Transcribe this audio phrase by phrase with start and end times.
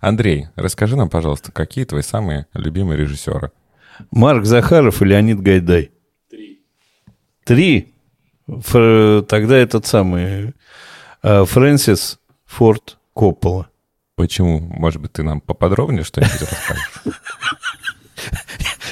[0.00, 3.52] Андрей, расскажи нам, пожалуйста, какие твои самые любимые режиссеры?
[4.10, 5.90] Марк Захаров и Леонид Гайдай.
[6.30, 6.62] Три.
[7.44, 7.94] Три?
[8.46, 9.24] Фр...
[9.28, 10.54] Тогда этот самый
[11.22, 13.68] э, Фрэнсис Форд Коппола.
[14.14, 14.60] Почему?
[14.60, 17.20] Может быть, ты нам поподробнее что-нибудь расскажешь?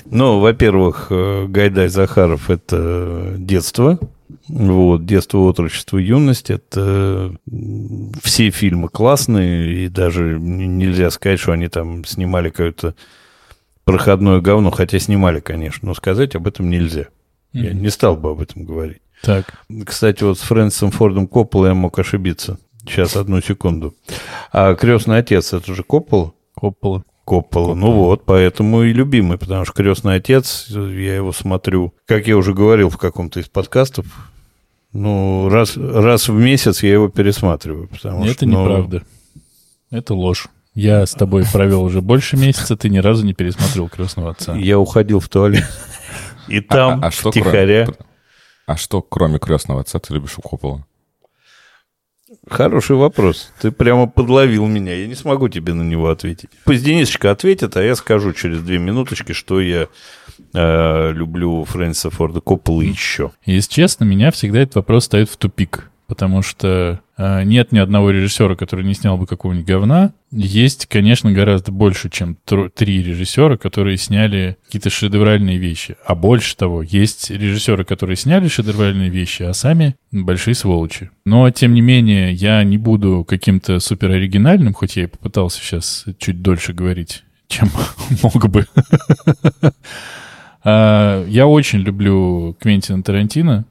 [0.06, 3.98] Ну, во-первых, э, Гайдай Захаров– это детство.
[4.48, 7.34] Вот, детство, отрочество, юность– это
[8.22, 12.94] все фильмы классные, и даже нельзя сказать, что они там снимали какое-то
[13.84, 17.06] проходное говно, хотя снимали, конечно, но сказать об этом нельзя.
[17.52, 19.00] Я не стал бы об этом говорить.
[19.22, 19.54] Так.
[19.86, 22.58] Кстати, вот с Фрэнсисом Фордом Коппола я мог ошибиться.
[22.86, 23.94] Сейчас, одну секунду.
[24.52, 26.34] А крестный отец это же Коппола?
[26.54, 27.02] Коппола.
[27.24, 27.74] Коппола.
[27.74, 32.52] Ну вот, поэтому и любимый, потому что крестный отец, я его смотрю, как я уже
[32.52, 34.04] говорил в каком-то из подкастов,
[34.94, 37.88] ну, раз, раз в месяц я его пересматриваю.
[37.88, 38.62] Потому Это что, ну...
[38.62, 39.02] неправда.
[39.90, 40.46] Это ложь.
[40.74, 44.56] Я с тобой провел уже больше месяца, ты ни разу не пересмотрел крестного отца.
[44.56, 45.64] Я уходил в туалет.
[46.48, 47.84] И там, а, а, а что, втихаря...
[47.84, 47.98] Кроме,
[48.66, 50.86] а что, кроме крестного отца, ты любишь у Коппола?
[52.48, 53.52] Хороший вопрос.
[53.60, 54.94] Ты прямо подловил меня.
[54.94, 56.50] Я не смогу тебе на него ответить.
[56.64, 59.88] Пусть Денисочка ответит, а я скажу через две минуточки, что я
[60.52, 63.32] э, люблю Фрэнсиса Форда Коппола еще.
[63.46, 68.10] Если честно, меня всегда этот вопрос ставит в тупик потому что э, нет ни одного
[68.10, 70.12] режиссера, который не снял бы какого-нибудь говна.
[70.30, 72.36] Есть, конечно, гораздо больше, чем
[72.74, 75.96] три режиссера, которые сняли какие-то шедевральные вещи.
[76.04, 81.10] А больше того, есть режиссеры, которые сняли шедевральные вещи, а сами большие сволочи.
[81.24, 86.04] Но, тем не менее, я не буду каким-то супер оригинальным, хоть я и попытался сейчас
[86.18, 87.68] чуть дольше говорить, чем
[88.22, 88.66] мог бы.
[90.66, 93.66] А, я очень люблю Квентина Тарантино.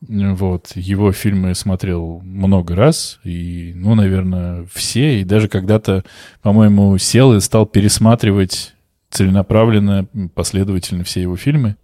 [0.00, 6.04] Вот, его фильмы смотрел много раз, и, ну, наверное, все, и даже когда-то,
[6.42, 8.74] по-моему, сел и стал пересматривать
[9.10, 11.76] целенаправленно, последовательно все его фильмы.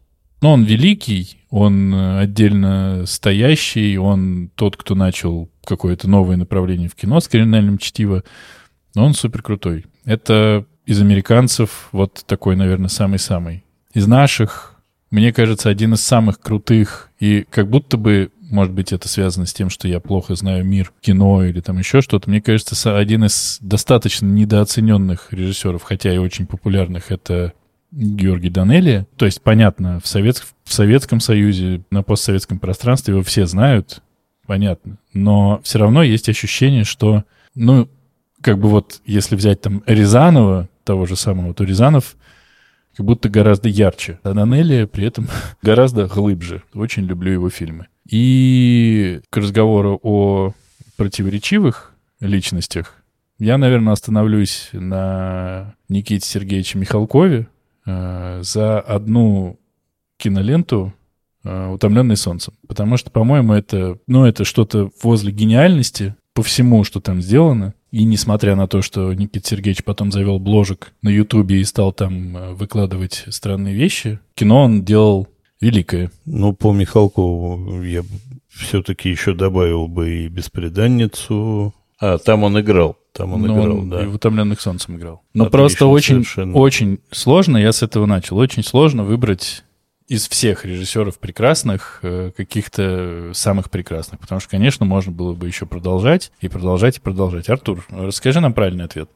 [0.42, 7.20] Но он великий, он отдельно стоящий, он тот, кто начал какое-то новое направление в кино
[7.20, 8.24] с криминальным чтиво,
[8.94, 9.86] но он супер крутой.
[10.04, 13.64] Это из американцев вот такой, наверное, самый-самый.
[13.94, 14.71] Из наших
[15.12, 19.52] мне кажется, один из самых крутых, и как будто бы, может быть, это связано с
[19.52, 23.58] тем, что я плохо знаю мир кино или там еще что-то, мне кажется, один из
[23.60, 27.52] достаточно недооцененных режиссеров, хотя и очень популярных, это
[27.90, 29.06] Георгий Данелия.
[29.16, 30.42] То есть, понятно, в, Совет...
[30.64, 34.02] в Советском Союзе, на постсоветском пространстве его все знают,
[34.46, 34.96] понятно.
[35.12, 37.24] Но все равно есть ощущение, что,
[37.54, 37.86] ну,
[38.40, 42.16] как бы вот, если взять там Рязанова, того же самого, то Рязанов—
[42.96, 44.18] как будто гораздо ярче.
[44.22, 45.28] А Данелли при этом
[45.62, 46.62] гораздо глубже.
[46.74, 47.88] Очень люблю его фильмы.
[48.08, 50.52] И к разговору о
[50.96, 53.02] противоречивых личностях
[53.38, 57.48] я, наверное, остановлюсь на Никите Сергеевиче Михалкове
[57.86, 59.58] э, за одну
[60.16, 60.92] киноленту
[61.42, 62.54] э, «Утомленный солнцем».
[62.68, 67.74] Потому что, по-моему, это, ну, это что-то возле гениальности по всему, что там сделано.
[67.92, 72.36] И несмотря на то, что Никита Сергеевич потом завел бложек на Ютубе и стал там
[72.36, 75.28] э, выкладывать странные вещи, кино он делал
[75.60, 76.10] великое.
[76.24, 78.02] Ну, по Михалкову я
[78.48, 81.74] все-таки еще добавил бы и «Беспреданницу».
[82.00, 82.96] А, там он играл.
[83.12, 84.02] Там он Но играл, он да.
[84.02, 85.22] И в «Утомленных солнцем» играл.
[85.34, 89.64] Но Отлично, просто очень, очень сложно, я с этого начал, очень сложно выбрать
[90.12, 94.20] из всех режиссеров прекрасных, э, каких-то самых прекрасных.
[94.20, 97.48] Потому что, конечно, можно было бы еще продолжать и продолжать и продолжать.
[97.48, 99.08] Артур, расскажи нам правильный ответ.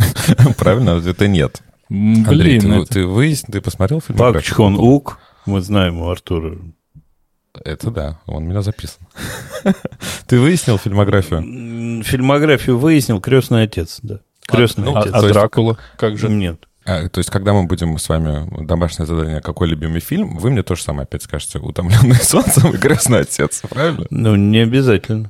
[0.58, 1.62] Правильного ответа нет.
[1.88, 4.18] Блин, ты выяснил, ты посмотрел фильм?
[4.18, 6.58] Пак Чхон Ук, мы знаем у Артура.
[7.64, 9.06] Это да, он меня записан.
[10.28, 12.02] Ты выяснил фильмографию?
[12.04, 14.20] Фильмографию выяснил «Крестный отец», да.
[14.46, 15.12] «Крестный а, отец».
[15.12, 16.28] А, а Дракула как же?
[16.28, 16.68] Нет.
[16.84, 20.62] А, то есть, когда мы будем с вами домашнее задание, какой любимый фильм, вы мне
[20.62, 21.58] то же самое опять скажете.
[21.58, 24.06] «Утомленный солнцем» и «Крестный отец», правильно?
[24.10, 25.28] Ну, не обязательно.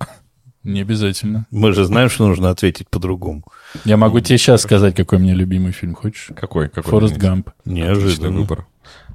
[0.63, 1.47] Не обязательно.
[1.51, 3.45] Мы же знаем, что нужно ответить по-другому.
[3.85, 5.95] Я могу тебе сейчас сказать, какой мне любимый фильм.
[5.95, 6.31] Хочешь?
[6.37, 6.69] Какой?
[6.69, 7.51] какой Форест Гамп.
[7.65, 8.67] Неожиданный выбор.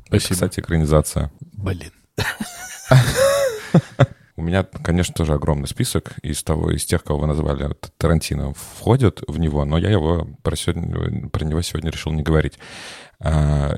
[0.07, 0.33] Спасибо.
[0.33, 1.31] Кстати, экранизация.
[1.53, 1.91] Блин.
[4.37, 7.73] У меня, конечно, тоже огромный список из того, из тех, кого вы назвали.
[7.97, 12.59] Тарантино, входит в него, но я его про, сегодня, про него сегодня решил не говорить.
[13.19, 13.77] А,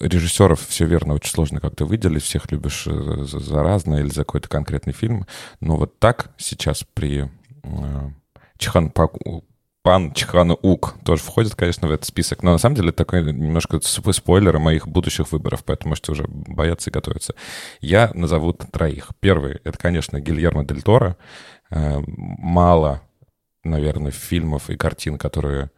[0.00, 4.24] режиссеров, все верно, очень сложно как-то выделить, всех любишь э, за, за разное или за
[4.24, 5.26] какой-то конкретный фильм,
[5.60, 7.30] но вот так сейчас при
[7.62, 8.10] э,
[8.58, 8.90] Чихан
[9.82, 12.42] Пан Чхан Ук тоже входит, конечно, в этот список.
[12.42, 16.92] Но на самом деле такой немножко спойлер моих будущих выборов, поэтому можете уже бояться и
[16.92, 17.34] готовиться.
[17.80, 19.10] Я назову троих.
[19.20, 21.16] Первый— это, конечно, Гильермо Дель Торо.
[21.70, 23.02] Э, мало,
[23.64, 25.70] наверное, фильмов и картин, которые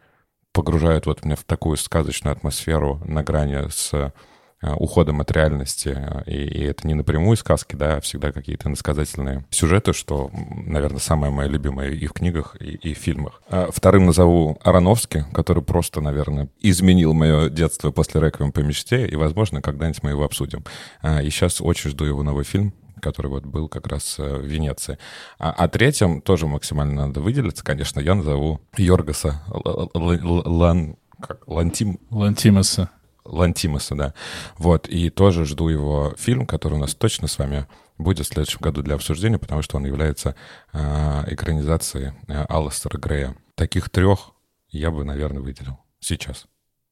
[0.51, 4.13] погружают вот меня в такую сказочную атмосферу на грани с
[4.61, 5.97] уходом от реальности.
[6.25, 11.31] И, и это не напрямую сказки, да, а всегда какие-то насказательные сюжеты, что, наверное, самое
[11.31, 13.41] мое любимое и в книгах, и, и в фильмах.
[13.49, 19.15] А вторым назову Ароновский, который просто, наверное, изменил мое детство после «Реквием по мечте», и,
[19.15, 20.63] возможно, когда-нибудь мы его обсудим.
[21.01, 24.45] А, и сейчас очень жду его новый фильм, который вот был как раз э, в
[24.45, 24.97] Венеции.
[25.39, 30.97] А, а третьим тоже максимально надо выделиться, конечно, я назову Йоргаса Лан...
[31.19, 31.47] Как?
[31.47, 31.99] Лантим...
[32.09, 32.89] Лантимаса.
[33.31, 34.13] Лантимаса, да.
[34.57, 37.65] Вот, и тоже жду его фильм, который у нас точно с вами
[37.97, 40.35] будет в следующем году для обсуждения, потому что он является
[40.73, 43.35] э, экранизацией э, Алластера Грея.
[43.55, 44.31] Таких трех
[44.69, 46.45] я бы, наверное, выделил сейчас.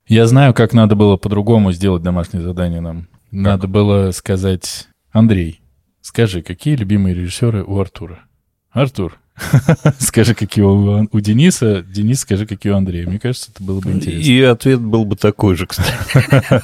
[0.08, 3.04] Я знаю, как надо было по-другому сделать домашнее задание нам.
[3.04, 3.32] Как?
[3.32, 5.62] Надо было сказать, Андрей,
[6.02, 8.24] скажи, какие любимые режиссеры у Артура?
[8.72, 9.20] Артур,
[10.00, 13.08] скажи, какие у, у Дениса, Денис, скажи, какие у Андрея.
[13.08, 14.30] Мне кажется, это было бы интересно.
[14.30, 15.92] И ответ был бы такой же, кстати.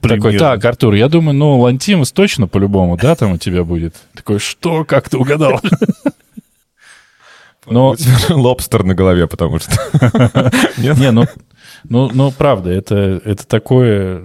[0.00, 3.94] Такой, так, Артур, я думаю, ну, Лантимус точно по-любому, да, там у тебя будет?
[4.14, 5.60] Такой, что, как ты угадал?
[7.66, 7.96] Но...
[8.28, 9.72] Лобстер на голове, потому что...
[10.76, 11.24] Не, ну,
[11.84, 14.24] ну, ну, правда, это, это такое...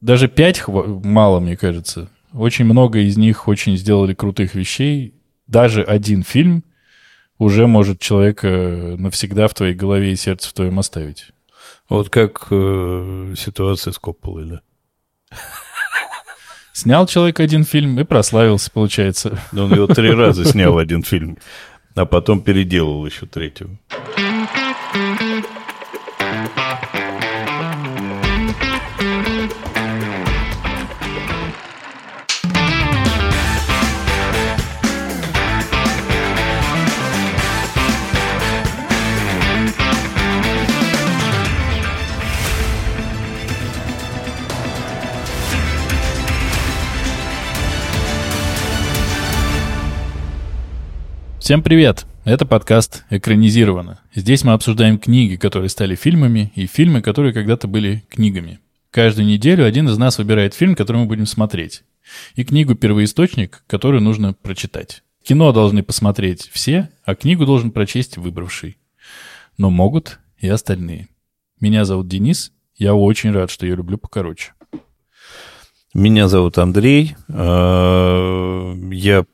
[0.00, 2.08] Даже пять мало, мне кажется.
[2.32, 5.14] Очень много из них очень сделали крутых вещей.
[5.46, 6.64] Даже один фильм
[7.40, 11.30] уже может человека навсегда в твоей голове и сердце в твоем оставить.
[11.88, 14.60] Вот как э, ситуация с Копполой, да?
[16.74, 19.38] Снял человек один фильм и прославился, получается.
[19.52, 21.38] Да он его три раза снял один фильм,
[21.94, 23.70] а потом переделал еще третьего.
[51.50, 52.06] Всем привет!
[52.24, 53.98] Это подкаст «Экранизировано».
[54.14, 58.60] Здесь мы обсуждаем книги, которые стали фильмами, и фильмы, которые когда-то были книгами.
[58.92, 61.82] Каждую неделю один из нас выбирает фильм, который мы будем смотреть,
[62.36, 65.02] и книгу «Первоисточник», которую нужно прочитать.
[65.24, 68.78] Кино должны посмотреть все, а книгу должен прочесть выбравший.
[69.58, 71.08] Но могут и остальные.
[71.58, 74.52] Меня зовут Денис, я очень рад, что я люблю покороче.
[75.92, 77.16] Меня зовут Андрей.
[77.28, 79.24] А, я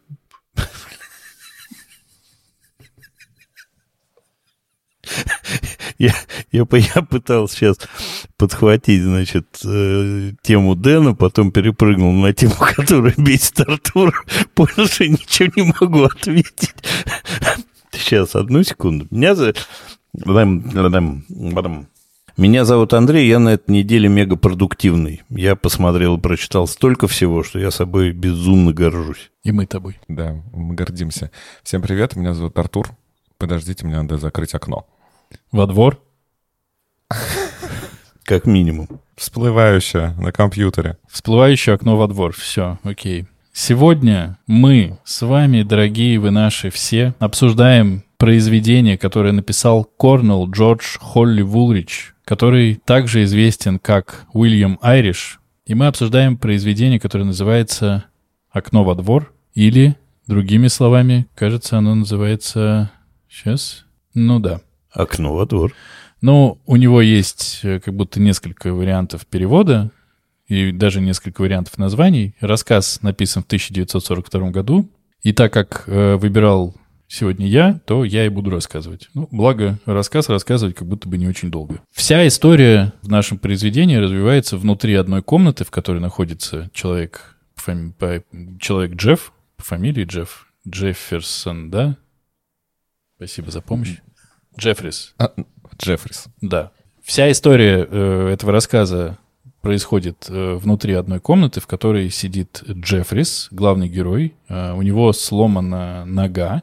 [5.98, 6.14] я,
[6.52, 7.78] я, я пытался сейчас
[8.36, 15.52] подхватить, значит, э, тему Дэна, потом перепрыгнул на тему, которая бесит Артур, понял, что ничего
[15.56, 16.74] не могу ответить.
[17.92, 19.06] Сейчас, одну секунду.
[19.10, 19.66] Меня зовут...
[22.36, 25.22] Меня зовут Андрей, я на этой неделе мегапродуктивный.
[25.30, 29.30] Я посмотрел и прочитал столько всего, что я собой безумно горжусь.
[29.42, 29.98] И мы тобой.
[30.06, 31.30] Да, мы гордимся.
[31.62, 32.90] Всем привет, меня зовут Артур.
[33.38, 34.86] Подождите, мне надо закрыть окно.
[35.52, 36.00] Во двор?
[38.24, 38.88] Как минимум.
[39.16, 40.98] Всплывающее на компьютере.
[41.08, 42.32] Всплывающее окно во двор.
[42.32, 43.26] Все, окей.
[43.52, 51.40] Сегодня мы с вами, дорогие вы наши все, обсуждаем произведение, которое написал Корнелл Джордж Холли
[51.40, 55.40] Вулрич, который также известен как Уильям Айриш.
[55.64, 58.04] И мы обсуждаем произведение, которое называется
[58.50, 62.90] «Окно во двор» или, другими словами, кажется, оно называется...
[63.28, 63.86] Сейчас?
[64.14, 64.60] Ну да.
[64.96, 65.74] Окно во двор.
[66.22, 69.90] Ну, у него есть э, как будто несколько вариантов перевода
[70.48, 72.34] и даже несколько вариантов названий.
[72.40, 74.88] Рассказ написан в 1942 году.
[75.22, 76.74] И так как э, выбирал
[77.08, 79.08] сегодня я, то я и буду рассказывать.
[79.12, 81.82] Ну, благо, рассказ рассказывать как будто бы не очень долго.
[81.92, 87.92] Вся история в нашем произведении развивается внутри одной комнаты, в которой находится человек, фами...
[88.58, 91.96] человек Джефф, по фамилии Джефф, Джефферсон, да?
[93.16, 93.96] Спасибо за помощь.
[94.58, 95.14] Джеффрис.
[95.18, 95.32] А,
[95.78, 96.26] Джеффрис.
[96.40, 96.70] Да.
[97.02, 99.18] Вся история э, этого рассказа
[99.60, 104.34] происходит э, внутри одной комнаты, в которой сидит Джеффрис, главный герой.
[104.48, 106.62] Э, у него сломана нога.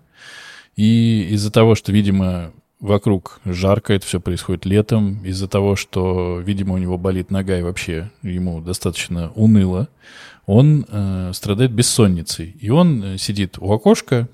[0.76, 6.74] И из-за того, что, видимо, вокруг жарко, это все происходит летом, из-за того, что, видимо,
[6.74, 9.88] у него болит нога и вообще ему достаточно уныло,
[10.46, 12.56] он э, страдает бессонницей.
[12.60, 14.28] И он э, сидит у окошка,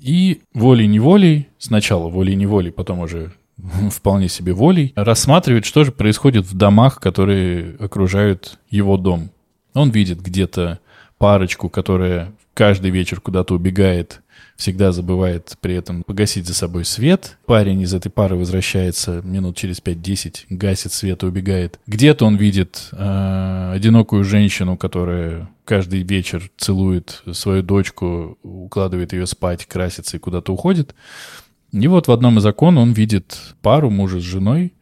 [0.00, 3.32] и волей-неволей, сначала волей-неволей, потом уже
[3.90, 9.30] вполне себе волей, рассматривает, что же происходит в домах, которые окружают его дом.
[9.74, 10.80] Он видит где-то
[11.18, 14.22] парочку, которая каждый вечер куда-то убегает
[14.60, 17.38] всегда забывает при этом погасить за собой свет.
[17.46, 21.80] Парень из этой пары возвращается минут через 5-10, гасит свет и убегает.
[21.86, 29.64] Где-то он видит э, одинокую женщину, которая каждый вечер целует свою дочку, укладывает ее спать,
[29.64, 30.94] красится и куда-то уходит.
[31.72, 34.74] И вот в одном из окон он видит пару мужа с женой.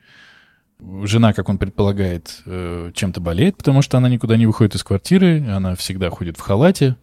[1.04, 5.46] Жена, как он предполагает, э, чем-то болеет, потому что она никуда не выходит из квартиры,
[5.48, 6.96] она всегда ходит в халате.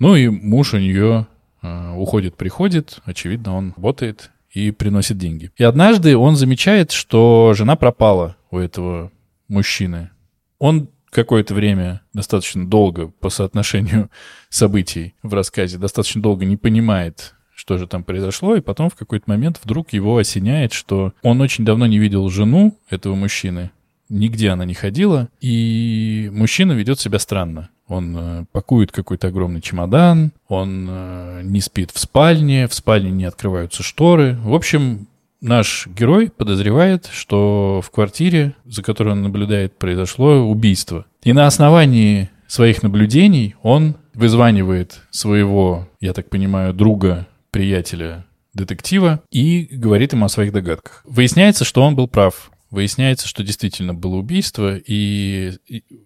[0.00, 1.28] Ну и муж у нее
[1.62, 5.50] уходит, приходит, очевидно, он работает и приносит деньги.
[5.56, 9.10] И однажды он замечает, что жена пропала у этого
[9.48, 10.10] мужчины.
[10.58, 14.10] Он какое-то время, достаточно долго по соотношению
[14.48, 19.24] событий в рассказе, достаточно долго не понимает, что же там произошло, и потом в какой-то
[19.28, 23.70] момент вдруг его осеняет, что он очень давно не видел жену этого мужчины,
[24.08, 27.70] нигде она не ходила, и мужчина ведет себя странно.
[27.88, 33.24] Он э, пакует какой-то огромный чемодан, он э, не спит в спальне, в спальне не
[33.24, 34.38] открываются шторы.
[34.42, 35.08] В общем,
[35.40, 41.06] наш герой подозревает, что в квартире, за которой он наблюдает, произошло убийство.
[41.22, 49.68] И на основании своих наблюдений он вызванивает своего, я так понимаю, друга, приятеля, детектива и
[49.70, 51.02] говорит ему о своих догадках.
[51.04, 52.50] Выясняется, что он был прав.
[52.70, 55.54] Выясняется, что действительно было убийство, и,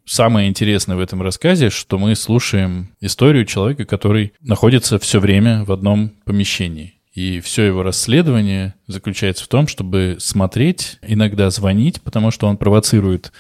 [0.07, 5.73] самое интересное в этом рассказе, что мы слушаем историю человека, который находится все время в
[5.73, 6.95] одном помещении.
[7.15, 13.33] И все его расследование заключается в том, чтобы смотреть, иногда звонить, потому что он провоцирует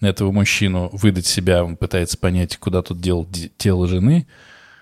[0.00, 4.26] этого мужчину выдать себя, он пытается понять, куда тут дел тело жены.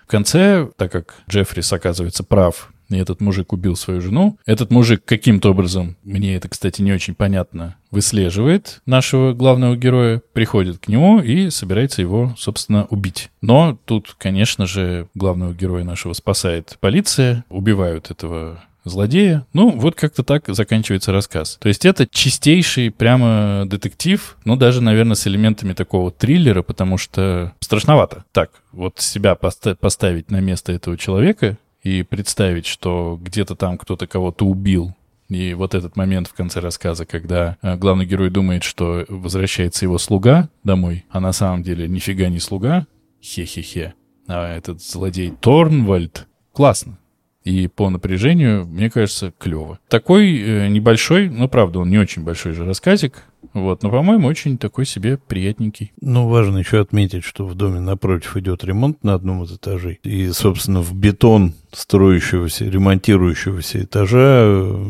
[0.03, 4.37] В конце, так как Джеффрис оказывается прав, этот мужик убил свою жену.
[4.45, 10.79] Этот мужик каким-то образом, мне это, кстати, не очень понятно, выслеживает нашего главного героя, приходит
[10.79, 13.29] к нему и собирается его, собственно, убить.
[13.41, 19.45] Но тут, конечно же, главного героя нашего спасает полиция, убивают этого злодея.
[19.53, 21.57] Ну, вот как-то так заканчивается рассказ.
[21.59, 27.53] То есть это чистейший прямо детектив, ну, даже, наверное, с элементами такого триллера, потому что
[27.59, 28.23] страшновато.
[28.31, 34.07] Так, вот себя поста- поставить на место этого человека и представить, что где-то там кто-то
[34.07, 34.93] кого-то убил,
[35.29, 39.97] и вот этот момент в конце рассказа, когда э, главный герой думает, что возвращается его
[39.97, 42.87] слуга домой, а на самом деле нифига не слуга,
[43.21, 43.93] хе-хе-хе,
[44.27, 46.97] а этот злодей Торнвальд, классно.
[47.43, 49.79] И по напряжению, мне кажется, клево.
[49.87, 54.57] Такой э, небольшой, ну, правда, он не очень большой же рассказик, вот, но, по-моему, очень
[54.57, 55.91] такой себе приятненький.
[56.01, 59.99] Ну, важно еще отметить, что в доме напротив идет ремонт на одном из этажей.
[60.03, 64.85] И, собственно, в бетон строящегося, ремонтирующегося этажа э,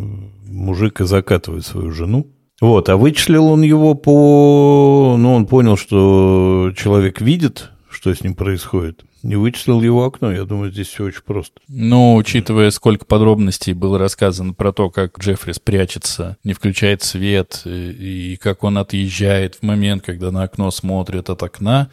[0.48, 2.28] мужик и закатывает свою жену.
[2.60, 5.16] Вот, а вычислил он его по...
[5.18, 10.32] Ну, он понял, что человек видит, что с ним происходит не вычислил его окно.
[10.32, 11.60] Я думаю, здесь все очень просто.
[11.68, 18.38] Ну, учитывая, сколько подробностей было рассказано про то, как Джеффрис прячется, не включает свет, и
[18.42, 21.90] как он отъезжает в момент, когда на окно смотрит от окна,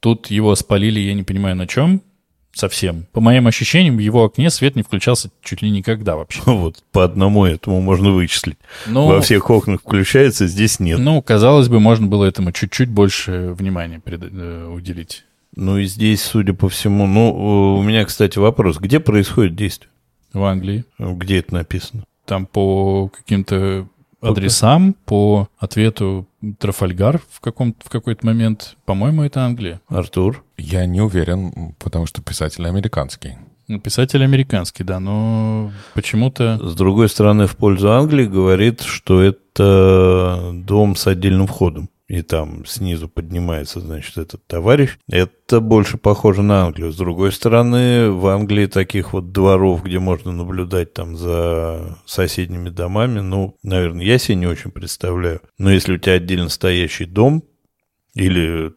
[0.00, 2.02] тут его спалили, я не понимаю, на чем,
[2.52, 3.06] совсем.
[3.12, 6.40] По моим ощущениям, в его окне свет не включался чуть ли никогда вообще.
[6.46, 8.58] Вот, по одному этому можно вычислить.
[8.86, 9.08] Но...
[9.08, 10.98] Во всех окнах включается, здесь нет.
[10.98, 15.24] Ну, казалось бы, можно было этому чуть-чуть больше внимания э, уделить.
[15.56, 18.76] Ну и здесь, судя по всему, ну, у меня, кстати, вопрос.
[18.78, 19.90] Где происходит действие?
[20.34, 20.84] В Англии.
[20.98, 22.04] Где это написано?
[22.26, 23.88] Там по каким-то
[24.20, 26.26] адресам, по ответу
[26.58, 28.76] Трафальгар в, каком в какой-то момент.
[28.84, 29.80] По-моему, это Англия.
[29.88, 30.44] Артур?
[30.58, 33.36] Я не уверен, потому что писатель американский.
[33.68, 36.58] Ну, писатель американский, да, но почему-то...
[36.62, 42.64] С другой стороны, в пользу Англии говорит, что это дом с отдельным входом и там
[42.66, 46.92] снизу поднимается, значит, этот товарищ, это больше похоже на Англию.
[46.92, 53.20] С другой стороны, в Англии таких вот дворов, где можно наблюдать там за соседними домами,
[53.20, 55.40] ну, наверное, я себе не очень представляю.
[55.58, 57.42] Но если у тебя отдельно стоящий дом
[58.14, 58.72] или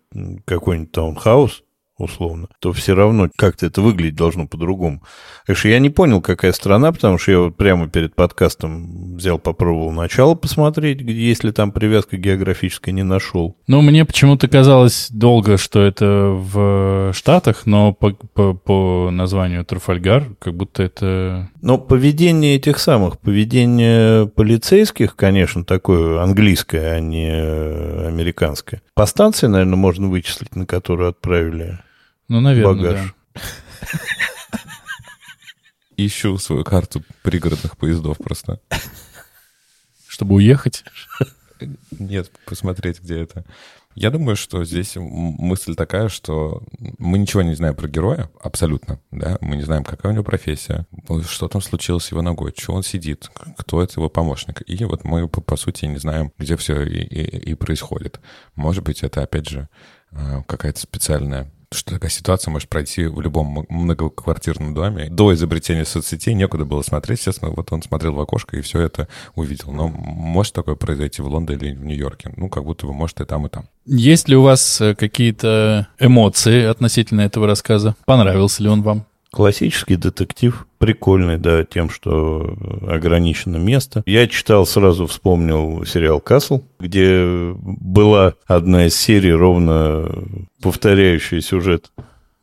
[0.45, 1.63] какой-нибудь таунхаус,
[2.00, 5.03] условно, то все равно как-то это выглядеть должно по-другому.
[5.46, 9.38] Так что я не понял, какая страна, потому что я вот прямо перед подкастом взял,
[9.38, 13.58] попробовал начало посмотреть, если там привязка географическая не нашел.
[13.68, 20.25] Ну, мне почему-то казалось долго, что это в Штатах, но по, по, по названию Трафальгар
[20.39, 21.50] как будто это...
[21.62, 27.29] Но поведение этих самых, поведение полицейских, конечно, такое английское, а не
[28.08, 28.82] американское.
[28.94, 31.79] По станции, наверное, можно вычислить, на которую отправили
[32.29, 33.13] ну, наверное, багаж.
[33.33, 33.41] Да.
[35.98, 38.62] Ищу свою карту пригородных поездов просто.
[40.07, 40.86] Чтобы уехать?
[41.91, 43.45] Нет, посмотреть, где это.
[43.95, 46.63] Я думаю, что здесь мысль такая, что
[47.00, 50.86] мы ничего не знаем про героя, абсолютно, да, мы не знаем, какая у него профессия,
[51.27, 54.62] что там случилось с его ногой, что он сидит, кто это его помощник.
[54.67, 58.21] И вот мы, по, по сути, не знаем, где все и, и, и происходит.
[58.55, 59.67] Может быть, это, опять же,
[60.12, 65.07] э, какая-то специальная что такая ситуация может пройти в любом многоквартирном доме.
[65.09, 67.19] До изобретения соцсетей некуда было смотреть.
[67.19, 69.71] Естественно, вот он смотрел в окошко и все это увидел.
[69.71, 72.33] Но может такое произойти в Лондоне или в Нью-Йорке?
[72.38, 73.67] Ну, как будто бы может и там, и там.
[73.85, 77.95] Есть ли у вас э, какие-то эмоции относительно этого рассказа?
[78.05, 79.05] Понравился ли он вам?
[79.31, 82.57] Классический детектив, прикольный, да, тем, что
[82.88, 84.01] ограничено место.
[84.05, 90.09] Я читал, сразу вспомнил сериал «Касл», где была одна из серий, ровно
[90.62, 91.91] повторяющая сюжет.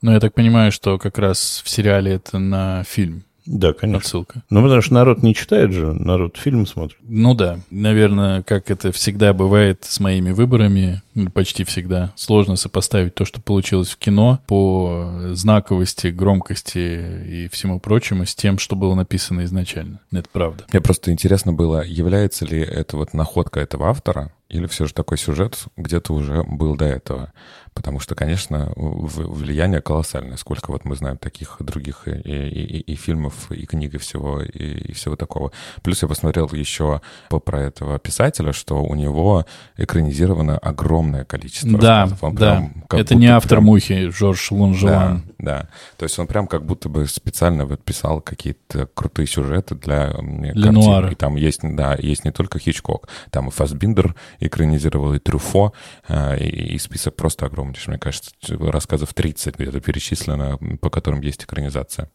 [0.00, 3.24] Но я так понимаю, что как раз в сериале это на фильм.
[3.46, 3.98] Да, конечно.
[3.98, 4.42] Отсылка.
[4.50, 6.98] Ну, потому что народ не читает же, народ фильм смотрит.
[7.02, 13.14] Ну да, наверное, как это всегда бывает с моими выборами, ну, почти всегда, сложно сопоставить
[13.14, 16.78] то, что получилось в кино по знаковости, громкости
[17.26, 20.00] и всему прочему с тем, что было написано изначально.
[20.12, 20.64] Это правда.
[20.72, 25.18] Мне просто интересно было, является ли это вот находка этого автора, или все же такой
[25.18, 27.32] сюжет где-то уже был до этого?
[27.76, 30.38] Потому что, конечно, влияние колоссальное.
[30.38, 34.40] Сколько вот мы знаем таких других и, и, и, и фильмов, и книг, и всего,
[34.40, 35.52] и, и всего такого.
[35.82, 39.44] Плюс я посмотрел еще про этого писателя, что у него
[39.76, 42.08] экранизировано огромное количество да.
[42.22, 43.64] Он да, прям, это не автор прям...
[43.64, 45.22] «Мухи» Жорж Лонжелан.
[45.38, 45.68] Да, да.
[45.98, 50.72] То есть он прям как будто бы специально вот писал какие-то крутые сюжеты для, для
[50.72, 51.08] картин.
[51.10, 55.74] И там есть, да, есть не только Хичкок, там и Фасбиндер экранизировал, и Трюфо,
[56.08, 58.30] э, и, и список просто огромный помнишь, мне кажется,
[58.60, 62.10] рассказов 30 где-то перечислено, по которым есть экранизация.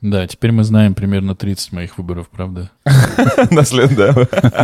[0.00, 2.70] Да, теперь мы знаем примерно 30 моих выборов, правда?
[3.50, 4.14] Наслед, да.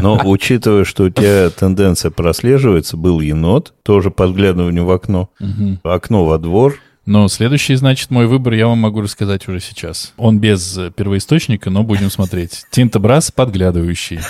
[0.00, 5.30] Но учитывая, что у тебя тенденция прослеживается, был енот, тоже подглядывание в окно,
[5.82, 10.12] окно во двор, но следующий, значит, мой выбор я вам могу рассказать уже сейчас.
[10.16, 12.66] Он без первоисточника, но будем смотреть.
[12.70, 14.20] Тинтобрас подглядывающий.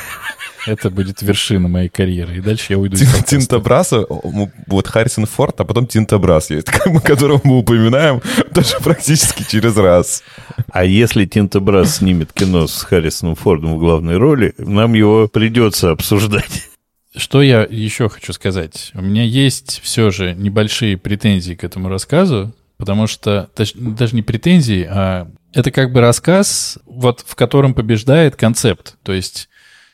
[0.67, 2.37] Это будет вершина моей карьеры.
[2.37, 6.69] И дальше я уйду Тинтобраса, вот Харрисон Форд, а потом Тинтобрас есть,
[7.05, 10.23] которого мы упоминаем даже практически через раз.
[10.71, 16.69] А если Тинтобрас снимет кино с Харрисоном Фордом в главной роли, нам его придется обсуждать.
[17.17, 18.93] Что я еще хочу сказать?
[18.95, 24.87] У меня есть все же небольшие претензии к этому рассказу, потому что даже не претензии,
[24.89, 28.97] а это как бы рассказ, вот в котором побеждает концепт.
[29.03, 29.50] То есть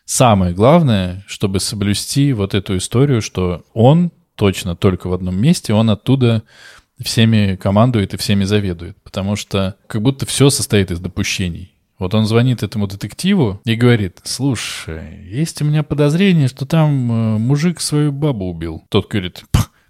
[0.07, 5.91] самое главное, чтобы соблюсти вот эту историю, что он точно только в одном месте, он
[5.91, 6.43] оттуда
[6.99, 8.97] всеми командует и всеми заведует.
[9.03, 11.75] Потому что как будто все состоит из допущений.
[11.99, 17.39] Вот он звонит этому детективу и говорит, слушай, есть у меня подозрение, что там э,
[17.39, 18.85] мужик свою бабу убил.
[18.91, 19.45] Тот говорит,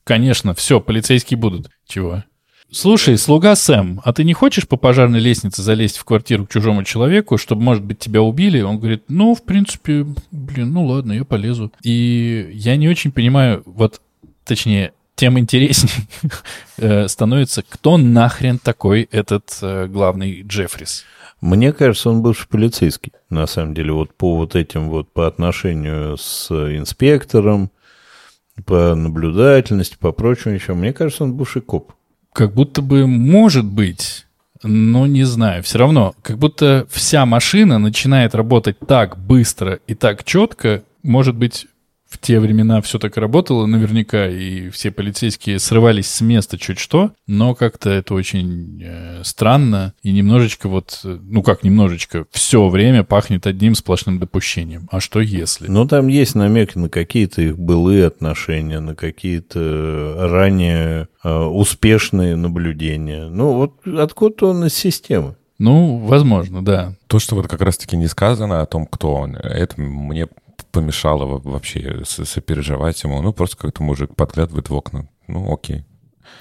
[0.05, 1.69] конечно, все, полицейские будут.
[1.87, 2.23] Чего?
[2.71, 6.83] Слушай, слуга Сэм, а ты не хочешь по пожарной лестнице залезть в квартиру к чужому
[6.83, 8.61] человеку, чтобы, может быть, тебя убили?
[8.61, 11.73] Он говорит, ну, в принципе, блин, ну ладно, я полезу.
[11.83, 14.01] И я не очень понимаю, вот,
[14.45, 16.07] точнее, тем интереснее
[16.79, 21.05] э, становится, кто нахрен такой этот э, главный Джеффрис.
[21.41, 26.17] Мне кажется, он бывший полицейский, на самом деле, вот по вот этим вот, по отношению
[26.17, 27.71] с инспектором,
[28.65, 30.75] по наблюдательности, по прочему еще.
[30.75, 31.93] Мне кажется, он бывший коп.
[32.37, 34.27] Как будто бы может быть,
[34.63, 35.63] но не знаю.
[35.63, 41.67] Все равно, как будто вся машина начинает работать так быстро и так четко, может быть,
[42.09, 47.13] в те времена все так работало наверняка, и все полицейские срывались с места чуть что,
[47.27, 53.03] но как-то это очень э, странно и немножечко вот, э, ну как немножечко, все время
[53.03, 54.89] пахнет одним сплошным допущением.
[54.91, 55.67] А что если?
[55.69, 63.29] Ну там есть намеки на какие-то их былые отношения, на какие-то ранее э, успешные наблюдения.
[63.29, 65.35] Ну вот откуда он из системы?
[65.59, 66.93] Ну, возможно, да.
[67.07, 70.29] То, что вот как раз-таки не сказано о том, кто он, это мне
[70.77, 73.23] помешало вообще сопереживать ему.
[73.23, 75.09] Ну, просто как-то мужик подглядывает в окна.
[75.27, 75.87] Ну, окей.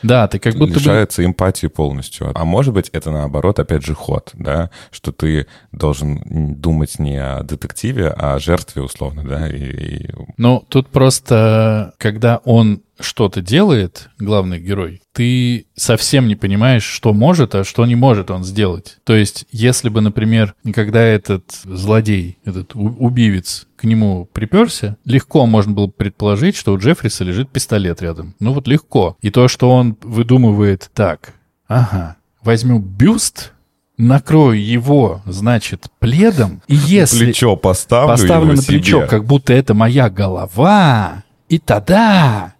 [0.03, 1.27] Да, ты как будто лишается бы...
[1.27, 2.31] эмпатии полностью.
[2.35, 7.43] А может быть, это наоборот, опять же, ход, да, что ты должен думать не о
[7.43, 9.47] детективе, а о жертве, условно, да.
[9.47, 10.09] И.
[10.35, 17.55] Ну, тут просто, когда он что-то делает, главный герой, ты совсем не понимаешь, что может,
[17.55, 18.97] а что не может он сделать.
[19.03, 25.73] То есть, если бы, например, когда этот злодей, этот убивец к нему приперся, легко можно
[25.73, 28.35] было предположить, что у Джеффриса лежит пистолет рядом.
[28.39, 29.17] Ну вот легко.
[29.21, 31.33] И то, что он выдумывает так,
[31.67, 33.51] ага, возьму бюст,
[33.97, 37.25] накрою его, значит, пледом, и если...
[37.25, 38.79] Плечо поставлю Поставлю на себе.
[38.79, 42.54] плечо, как будто это моя голова, и тогда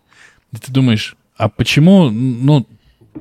[0.62, 2.66] Ты думаешь, а почему, ну,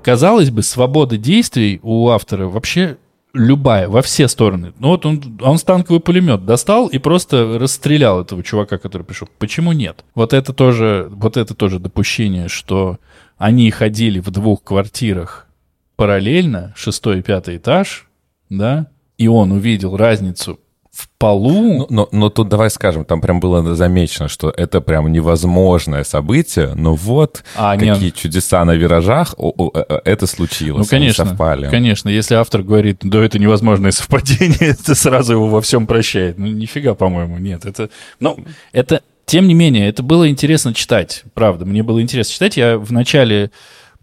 [0.03, 2.99] казалось бы, свобода действий у автора вообще
[3.35, 4.73] любая, во все стороны.
[4.79, 9.29] Ну вот он, он станковый пулемет достал и просто расстрелял этого чувака, который пришел.
[9.39, 10.05] Почему нет?
[10.15, 12.99] Вот это тоже, вот это тоже допущение, что
[13.37, 15.49] они ходили в двух квартирах
[15.97, 18.09] параллельно, шестой и пятый этаж,
[18.49, 18.87] да,
[19.19, 20.61] и он увидел разницу
[20.95, 21.51] в полу.
[21.53, 26.73] Ну, но, но тут давай скажем, там прям было замечено, что это прям невозможное событие,
[26.75, 28.15] но вот а, какие нет.
[28.15, 31.69] чудеса на виражах, о, о, э, э, это случилось, ну, конечно, совпали.
[31.69, 36.39] Конечно, если автор говорит, да это невозможное совпадение, это сразу его во всем прощает.
[36.39, 37.65] Ну, нифига, по-моему, нет.
[37.65, 38.39] Это, ну,
[38.73, 42.57] это, тем не менее, это было интересно читать, правда, мне было интересно читать.
[42.57, 43.51] Я в начале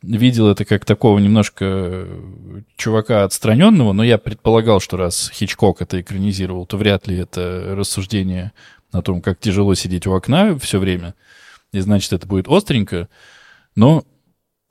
[0.01, 6.01] видел это как такого немножко э, чувака отстраненного, но я предполагал, что раз Хичкок это
[6.01, 8.51] экранизировал, то вряд ли это рассуждение
[8.91, 11.15] о том, как тяжело сидеть у окна все время,
[11.71, 13.09] и значит, это будет остренько.
[13.75, 14.03] Но,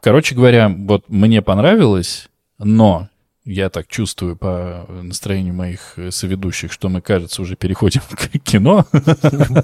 [0.02, 3.08] короче говоря, вот мне понравилось, но
[3.44, 8.86] я так чувствую по настроению моих соведущих, что мы, кажется, уже переходим к кино.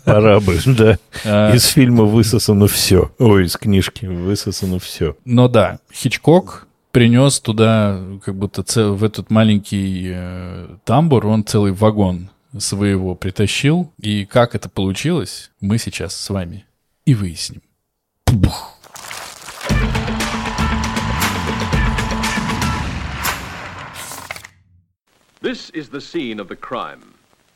[0.04, 0.98] Пора бы, да.
[1.24, 1.54] А.
[1.54, 3.12] Из фильма высосано все.
[3.18, 5.16] Ой, из книжки высосано все.
[5.24, 8.62] Но да, Хичкок принес туда, как будто
[8.92, 13.92] в этот маленький э, тамбур, он целый вагон своего притащил.
[14.00, 16.64] И как это получилось, мы сейчас с вами
[17.04, 17.62] и выясним.
[18.26, 18.75] Бух.
[25.45, 27.13] This is the scene of the crime.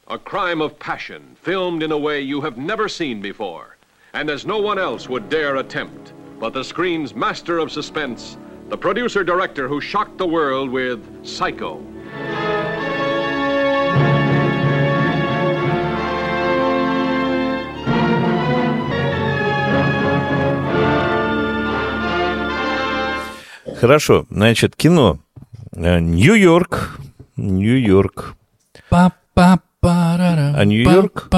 [0.07, 3.77] A crime of passion, filmed in a way you have never seen before,
[4.13, 6.13] and as no one else would dare attempt.
[6.39, 8.37] But the screen's master of suspense,
[8.69, 11.83] the producer director who shocked the world with Psycho.
[23.75, 25.19] Хорошо, значит, кино.
[25.75, 26.99] Нью-Йорк,
[27.40, 28.36] Нью-Йорк.
[30.56, 31.28] А Нью-Йорк?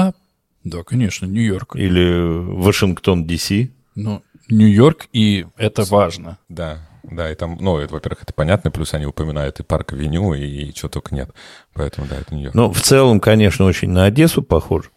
[0.63, 1.75] Да, конечно, Нью-Йорк.
[1.75, 3.71] Или Вашингтон, Ди-Си?
[3.95, 6.37] Ну, Нью-Йорк, и это важно.
[6.49, 10.33] Да, да, и там, ну, это, во-первых, это понятно, плюс они упоминают и парк Авеню,
[10.33, 11.31] и, и что только нет.
[11.73, 12.55] Поэтому, да, это Нью-Йорк.
[12.55, 14.91] Ну, в целом, конечно, очень на Одессу похож.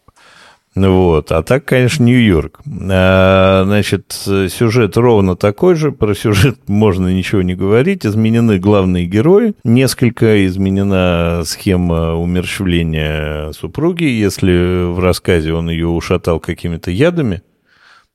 [0.85, 1.31] Вот.
[1.31, 2.59] А так, конечно, Нью-Йорк.
[2.89, 5.91] А, значит, сюжет ровно такой же.
[5.91, 8.05] Про сюжет можно ничего не говорить.
[8.05, 9.55] Изменены главные герои.
[9.63, 14.03] Несколько изменена схема умерщвления супруги.
[14.03, 17.41] Если в рассказе он ее ушатал какими-то ядами,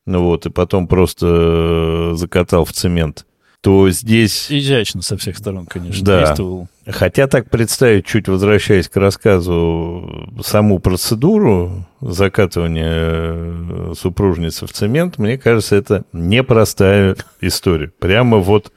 [0.06, 3.26] ну вот, и потом просто закатал в цемент,
[3.62, 4.50] то здесь...
[4.50, 6.26] Изящно со всех сторон, конечно, да.
[6.26, 6.66] действовал.
[6.84, 15.38] Хотя так представить, чуть возвращаясь к рассказу, саму процедуру закатывания э, супружницы в цемент, мне
[15.38, 17.92] кажется, это непростая история.
[18.00, 18.72] Прямо вот...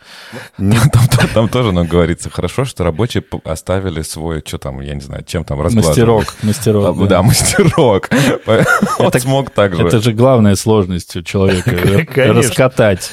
[0.60, 0.78] Не...
[0.94, 5.02] Там, там, там тоже нам говорится, хорошо, что рабочие оставили свой, что там, я не
[5.02, 6.96] знаю, чем там Мастерок, мастерок.
[7.02, 7.24] А, да.
[7.24, 8.10] мастерок.
[9.00, 9.88] Это смог так же.
[9.88, 11.76] Это же главная сложность у человека,
[12.16, 13.12] раскатать.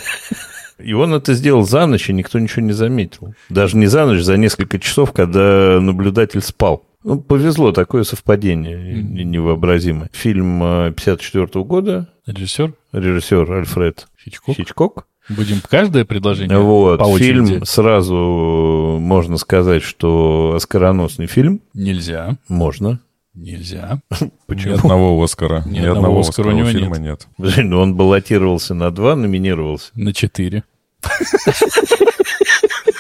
[0.83, 3.35] И он это сделал за ночь, и никто ничего не заметил.
[3.49, 6.85] Даже не за ночь, за несколько часов, когда наблюдатель спал.
[7.05, 9.25] Ну, повезло, такое совпадение mm-hmm.
[9.25, 10.11] невообразимое.
[10.13, 12.09] Фильм 54 -го года.
[12.27, 12.75] Режиссер?
[12.93, 14.57] Режиссер Альфред Хичкок.
[14.57, 15.07] Хичкок.
[15.29, 17.47] Будем каждое предложение вот, по очереди.
[17.47, 21.61] Фильм сразу можно сказать, что оскароносный фильм.
[21.75, 22.37] Нельзя.
[22.49, 23.01] Можно.
[23.35, 24.01] Нельзя.
[24.47, 24.75] Почему?
[24.75, 25.63] Ни одного Оскара.
[25.65, 27.27] Ни, Ни одного Оскара у него фильма нет.
[27.39, 27.57] нет.
[27.57, 29.91] Ну, он баллотировался на два, номинировался.
[29.95, 30.65] На четыре.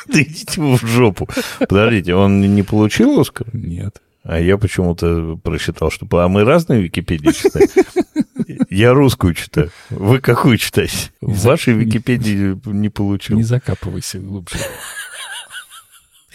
[0.07, 1.29] Да идите в жопу.
[1.59, 3.47] Подождите, он не получил Оскар?
[3.53, 4.01] Нет.
[4.25, 6.07] А я почему-то прочитал, что...
[6.19, 7.69] А мы разные Википедии читаем.
[8.71, 9.71] Я русскую читаю.
[9.91, 11.11] Вы какую читаете?
[11.21, 13.37] В вашей Википедии не получил.
[13.37, 14.57] Не закапывайся глубже.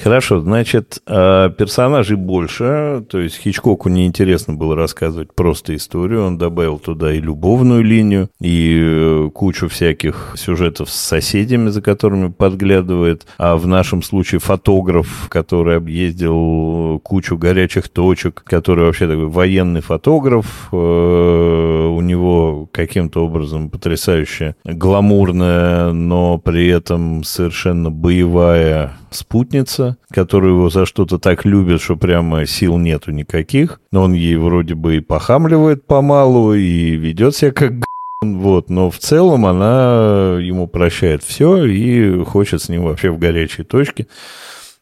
[0.01, 6.77] Хорошо, значит, а, персонажей больше, то есть Хичкоку неинтересно было рассказывать просто историю, он добавил
[6.77, 13.57] туда и любовную линию, и э, кучу всяких сюжетов с соседями, за которыми подглядывает, а
[13.57, 20.75] в нашем случае фотограф, который объездил кучу горячих точек, который вообще такой военный фотограф, э,
[20.75, 30.85] у него каким-то образом потрясающая гламурная, но при этом совершенно боевая спутница, которую его за
[30.85, 33.81] что-то так любит, что прямо сил нету никаких.
[33.91, 37.73] Но он ей вроде бы и похамливает помалу, и ведет себя как
[38.21, 43.63] вот, но в целом она ему прощает все и хочет с ним вообще в горячей
[43.63, 44.07] точке.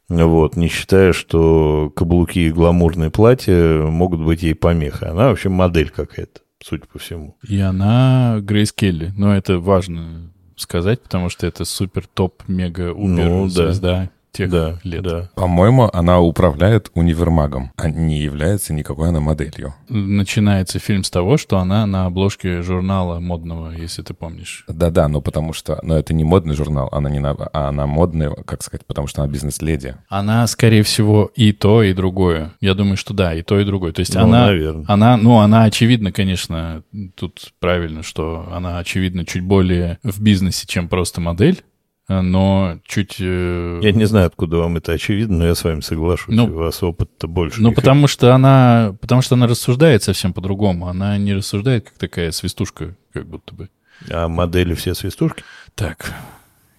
[0.08, 5.10] Вот, не считая, что каблуки и гламурные платья могут быть ей помехой.
[5.10, 7.36] Она вообще модель какая-то, судя по всему.
[7.48, 13.26] И она Грейс Келли, но это важно сказать, потому что это супер топ мега убер
[13.26, 13.50] Ну, да.
[13.50, 15.04] звезда тех Да, лет.
[15.04, 15.30] да.
[15.36, 19.74] По-моему, она управляет универмагом, а не является никакой она моделью.
[19.90, 24.64] Начинается фильм с того, что она на обложке журнала модного, если ты помнишь.
[24.68, 25.80] Да-да, но потому что...
[25.84, 27.32] Но это не модный журнал, она не на...
[27.32, 29.96] а она модная, как сказать, потому что она бизнес-леди.
[30.10, 32.54] Она, скорее всего, и то, и другое.
[32.62, 33.92] Я думаю, что да, и то, и другое.
[33.92, 34.86] То есть Ну, она, наверное.
[34.88, 36.84] она, ну, она очевидно, конечно,
[37.16, 41.64] тут правильно, что она очевидно чуть более в бизнесе, чем просто модель,
[42.08, 43.16] но чуть...
[43.20, 46.36] э, Я не знаю, откуда вам это очевидно, но я с вами соглашусь.
[46.36, 47.62] Ну, У вас опыт-то больше.
[47.62, 50.88] Ну, потому что она, потому что она рассуждает совсем по-другому.
[50.88, 53.70] Она не рассуждает, как такая свистушка, как будто бы.
[54.12, 55.44] А модели все свистушки?
[55.74, 56.14] Так,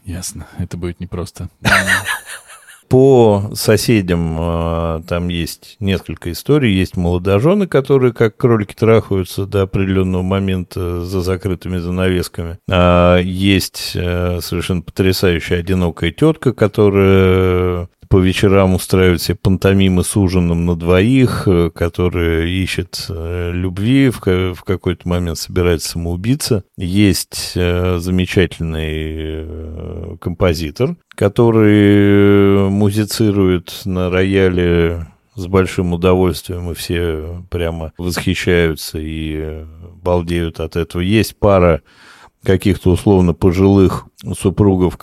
[0.05, 0.47] ясно.
[0.59, 1.49] Это будет непросто.
[2.89, 6.73] По соседям э, там есть несколько историй.
[6.73, 12.59] Есть молодожены, которые как кролики трахаются до определенного момента за закрытыми занавесками.
[12.71, 20.67] А есть э, совершенно потрясающая одинокая тетка, которая по вечерам устраивает себе пантомимы с ужином
[20.67, 26.65] на двоих, э, которая ищет э, любви, в, ка- в какой-то момент собирается самоубиться.
[26.77, 38.99] Есть э, замечательный композитор, который музицирует на рояле с большим удовольствием, и все прямо восхищаются
[38.99, 39.65] и
[40.03, 41.03] балдеют от этого.
[41.03, 41.83] Есть пара
[42.47, 44.07] каких-то условно пожилых
[44.39, 44.97] супругов,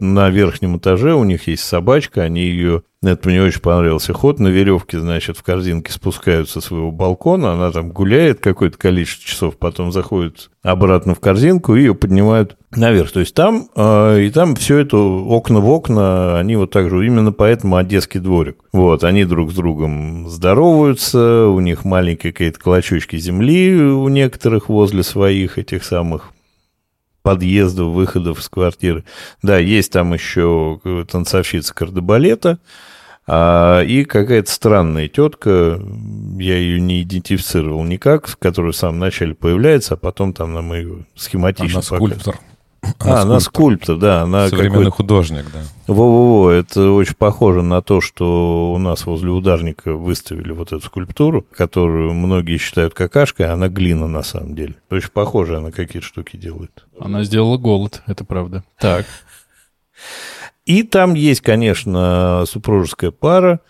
[0.00, 4.48] на верхнем этаже у них есть собачка, они ее, это мне очень понравился ход, на
[4.48, 9.92] веревке, значит, в корзинке спускаются со своего балкона, она там гуляет какое-то количество часов, потом
[9.92, 13.12] заходит обратно в корзинку и ее поднимают наверх.
[13.12, 17.06] То есть там, э, и там все это окна в окна, они вот так же,
[17.06, 18.64] именно поэтому одесский дворик.
[18.72, 25.02] Вот, они друг с другом здороваются, у них маленькие какие-то клочочки земли у некоторых возле
[25.02, 26.32] своих этих самых
[27.28, 29.04] подъездов, выходов из квартиры.
[29.42, 32.58] Да, есть там еще э, танцовщица кардебалета,
[33.26, 35.78] а, и какая-то странная тетка,
[36.38, 41.04] я ее не идентифицировал никак, которая в самом начале появляется, а потом там нам ее
[41.14, 42.40] схематично Она скульптор.
[42.98, 45.62] А, она скульптор, да, она Современный художник, да.
[45.86, 51.46] Во-во-во, это очень похоже на то, что у нас возле ударника выставили вот эту скульптуру,
[51.54, 54.74] которую многие считают какашкой, а она глина на самом деле.
[54.90, 56.86] Очень похоже она какие-то штуки делает.
[57.00, 58.64] Она сделала голод, это правда.
[58.78, 59.06] Так.
[60.66, 63.60] И там есть, конечно, супружеская пара,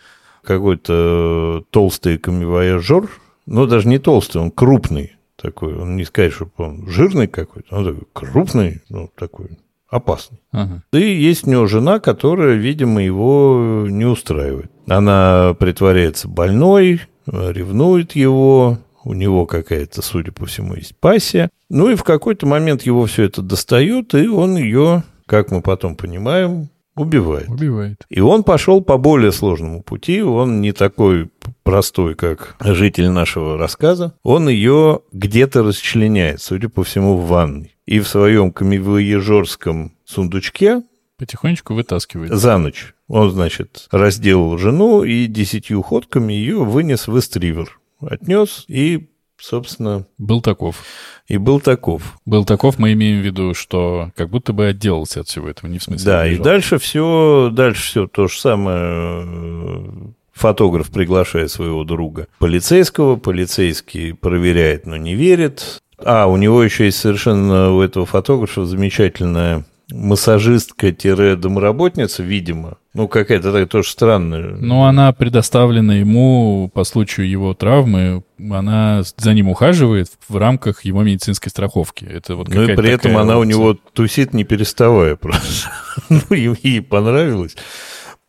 [0.42, 3.08] какой-то толстый камевояжер,
[3.46, 7.84] но даже не толстый, он крупный такой, он не сказать, что он жирный какой-то, он
[7.84, 10.38] такой крупный, ну, такой опасный.
[10.52, 10.82] Ага.
[10.92, 14.70] И есть у него жена, которая, видимо, его не устраивает.
[14.86, 21.48] Она притворяется больной, ревнует его, у него какая-то, судя по всему, есть пассия.
[21.70, 25.96] Ну и в какой-то момент его все это достает, и он ее, как мы потом
[25.96, 26.68] понимаем,
[27.00, 27.48] убивает.
[27.48, 28.04] Убивает.
[28.08, 31.30] И он пошел по более сложному пути, он не такой
[31.62, 34.14] простой, как житель нашего рассказа.
[34.22, 37.76] Он ее где-то расчленяет, судя по всему, в ванной.
[37.86, 40.82] И в своем камевоежорском сундучке
[41.18, 42.32] Потихонечку вытаскивает.
[42.32, 47.80] за ночь он, значит, разделал жену и десятью ходками ее вынес в эстривер.
[48.00, 49.08] Отнес и,
[49.40, 50.82] собственно, Был таков.
[51.26, 52.18] и был таков.
[52.26, 55.78] Был таков, мы имеем в виду, что как будто бы отделался от всего этого, не
[55.78, 56.04] в смысле.
[56.06, 58.78] Да, и дальше все, дальше все то же самое.
[59.26, 59.88] э,
[60.32, 65.80] Фотограф приглашает своего друга полицейского, полицейский проверяет, но не верит.
[65.98, 72.78] А, у него еще есть совершенно у этого фотографа замечательная массажистка-домработница, видимо.
[72.94, 74.56] Ну, какая-то такая тоже странная.
[74.58, 81.02] Ну, она предоставлена ему по случаю его травмы, она за ним ухаживает в рамках его
[81.02, 82.04] медицинской страховки.
[82.04, 85.72] Это вот Ну и при этом она у него тусит не переставая просто.
[86.08, 87.56] Ну, ей ей понравилось.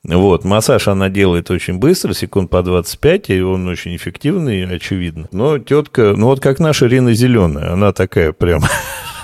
[0.03, 5.27] Вот, массаж она делает очень быстро, секунд по 25, и он очень эффективный, очевидно.
[5.31, 8.61] Но тетка, ну вот как наша Рина Зеленая, она такая прям,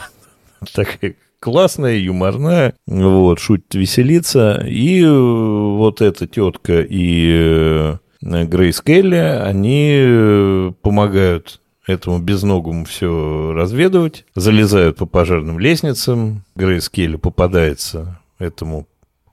[0.73, 1.15] такая
[1.45, 4.65] классная, юморная, вот, шутит, веселится.
[4.67, 13.53] И э, вот эта тетка и э, Грейс Келли, они э, помогают этому безногому все
[13.53, 18.87] разведывать, залезают по пожарным лестницам, Грейс Келли попадается этому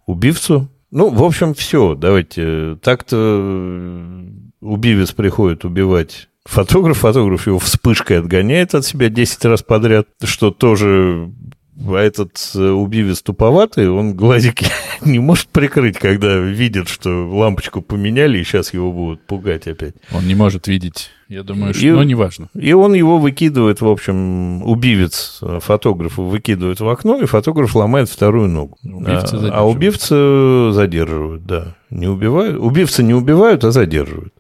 [0.05, 0.69] убивцу.
[0.91, 2.77] Ну, в общем, все, давайте.
[2.83, 3.17] Так-то
[4.61, 11.31] убивец приходит убивать фотограф, фотограф его вспышкой отгоняет от себя 10 раз подряд, что тоже
[11.79, 14.67] а этот э, убивец туповатый, он глазики
[15.05, 19.95] не может прикрыть, когда видит, что лампочку поменяли, и сейчас его будут пугать опять.
[20.13, 22.49] Он не может видеть, я думаю, что, И- но неважно.
[22.55, 28.09] И он его выкидывает, в общем, убивец э, фотографа выкидывает в окно, и фотограф ломает
[28.11, 28.77] вторую ногу.
[28.85, 31.77] Убивца а, а убивца задерживают, да.
[31.91, 32.59] Не убивают.
[32.59, 34.35] Убивца не убивают, а задерживают.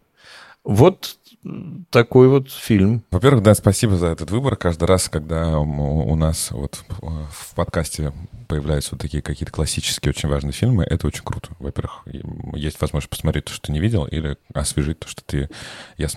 [0.64, 1.16] Вот
[1.90, 3.02] такой вот фильм.
[3.10, 4.56] Во-первых, да, спасибо за этот выбор.
[4.56, 8.12] Каждый раз, когда у нас вот э, в подкасте
[8.52, 11.48] появляются вот такие какие-то классические, очень важные фильмы, это очень круто.
[11.58, 12.02] Во-первых,
[12.54, 15.48] есть возможность посмотреть то, что ты не видел, или освежить то, что ты...
[15.96, 16.08] Я,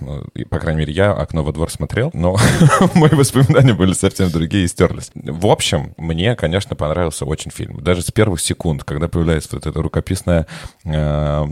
[0.50, 2.36] по крайней мере, я «Окно во двор» смотрел, но
[2.93, 5.12] мои воспоминания были совсем другие и стерлись.
[5.13, 7.82] В общем, мне, конечно, понравился очень фильм.
[7.82, 10.45] Даже с первых секунд, когда появляется вот это рукописное
[10.84, 11.45] э,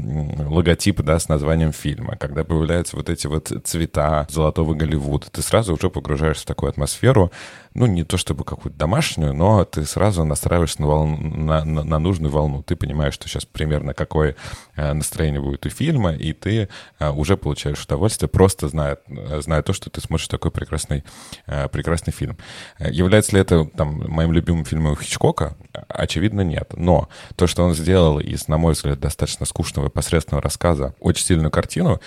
[0.50, 5.76] логотип, да, с названием фильма, когда появляются вот эти вот цвета золотого Голливуда, ты сразу
[5.76, 7.32] уже погружаешься в такую атмосферу,
[7.73, 11.99] ну, не то чтобы какую-то домашнюю, но ты сразу настраиваешься на, волну, на, на- на
[11.99, 12.63] нужную волну.
[12.63, 14.36] Ты понимаешь, что сейчас примерно какое
[14.75, 18.97] э, настроение будет у фильма, и ты э, уже получаешь удовольствие, просто зная,
[19.39, 21.03] зная то, что ты смотришь такой прекрасный,
[21.47, 22.38] э, прекрасный фильм.
[22.79, 25.55] Является ли это там, моим любимым фильмом Хичкока?
[25.88, 26.73] Очевидно, нет.
[26.75, 31.25] Но то, что он сделал из, на мой взгляд, достаточно скучного и посредственного рассказа очень
[31.25, 31.99] сильную картину,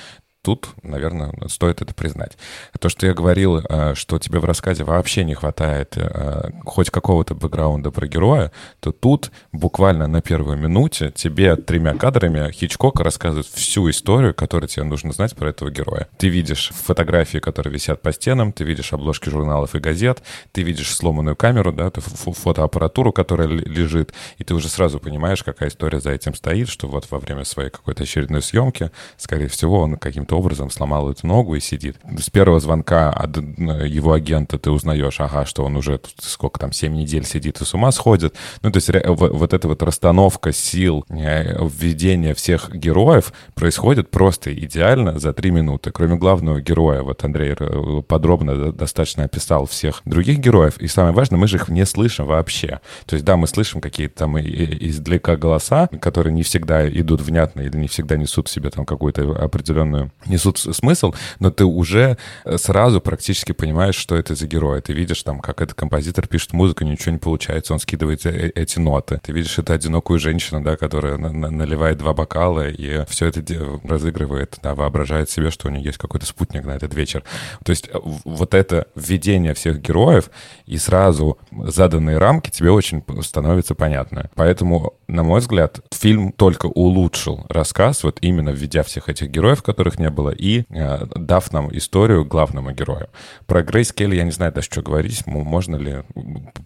[0.47, 2.39] Тут, наверное, стоит это признать.
[2.79, 7.35] То, что я говорил, э, что тебе в рассказе вообще не хватает э, хоть какого-то
[7.35, 13.91] бэкграунда про героя, то тут буквально на первой минуте тебе тремя кадрами Хичкок рассказывает всю
[13.91, 16.07] историю, которую тебе нужно знать про этого героя.
[16.17, 20.95] Ты видишь фотографии, которые висят по стенам, ты видишь обложки журналов и газет, ты видишь
[20.95, 26.35] сломанную камеру, да, фотоаппаратуру, которая лежит, и ты уже сразу понимаешь, какая история за этим
[26.35, 31.11] стоит, что вот во время своей какой-то очередной съемки, скорее всего, он каким-то образом сломал
[31.11, 31.97] эту ногу и сидит.
[32.19, 36.73] С первого звонка от э, его агента ты узнаешь, ага, что он уже сколько там,
[36.73, 38.35] 7 недель сидит и с ума сходит.
[38.63, 45.19] Ну, то есть вот эта вот расстановка сил, э, введение всех героев происходит просто идеально
[45.19, 45.91] за 3 минуты.
[45.91, 51.15] Кроме главного героя, вот Андрей э, подробно до- достаточно описал всех других героев, и самое
[51.15, 52.81] важное, мы же их не слышим вообще.
[53.07, 57.77] То есть, да, мы слышим какие-то там издалека голоса, которые не всегда идут внятно или
[57.77, 63.01] не всегда несут в себе там какую-то определенную, несут смысл, но ты уже э, сразу
[63.01, 64.81] практически понимаешь, что это за герой.
[64.81, 68.79] Ты видишь там, как этот композитор пишет музыку, ничего не получается, он скидывает э- эти
[68.79, 69.21] ноты.
[69.23, 73.43] Ты видишь эту одинокую женщину, да, которая на- на- наливает два бокала и все это
[73.85, 77.23] разыгрывает, да, воображает себе, что у нее есть какой-то спутник на этот вечер.
[77.65, 80.31] То есть э, вот это введение всех героев
[80.67, 84.31] и сразу заданные рамки тебе очень становится понятно.
[84.35, 89.99] Поэтому, на мой взгляд, фильм только улучшил рассказ, вот именно введя всех этих героев, которых
[89.99, 93.09] не было, и э, дав нам историю главному герою.
[93.47, 95.27] Про Грейс Келли я не знаю даже, что говорить.
[95.27, 96.03] Можно ли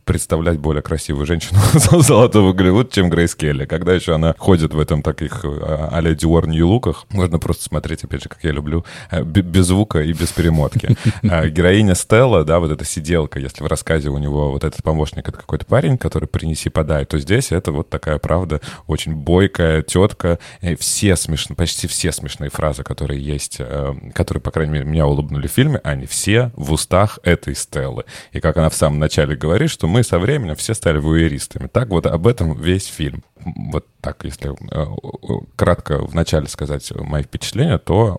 [0.04, 3.64] представлять более красивую женщину золотого Голливуда, чем Грейс Келли?
[3.64, 8.22] Когда еще она ходит в этом таких э, а-ля Диор луках, можно просто смотреть, опять
[8.22, 10.96] же, как я люблю, э, без звука и без перемотки.
[11.22, 15.28] А Героиня Стелла, да, вот эта сиделка, если в рассказе у него вот этот помощник,
[15.28, 20.38] это какой-то парень, который принеси подай, то здесь это вот такая, правда, очень бойкая тетка.
[20.78, 25.46] Все смешные, почти все смешные фразы, которые есть, э, которые, по крайней мере, меня улыбнули
[25.46, 28.04] в фильме, они все в устах этой Стеллы.
[28.32, 31.68] И как она в самом начале говорит, что мы со временем все стали вуэристами.
[31.68, 33.22] Так вот об этом весь фильм.
[33.44, 38.18] Вот так, если э, кратко в начале сказать мои впечатления, то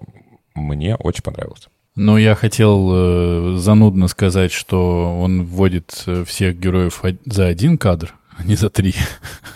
[0.55, 1.67] мне очень понравилось.
[1.95, 8.15] Но я хотел э, занудно сказать, что он вводит э, всех героев за один кадр,
[8.45, 8.93] не за три.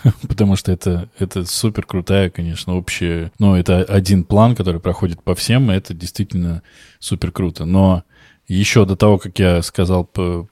[0.28, 3.32] Потому что это, это супер крутая, конечно, общая...
[3.40, 6.62] Ну, это один план, который проходит по всем, и это действительно
[7.00, 7.66] супер круто.
[7.66, 8.04] Но
[8.48, 10.48] еще до того, как я сказал, по-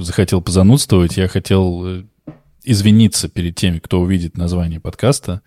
[0.00, 2.04] захотел позанудствовать, я хотел э,
[2.64, 5.42] извиниться перед теми, кто увидит название подкаста,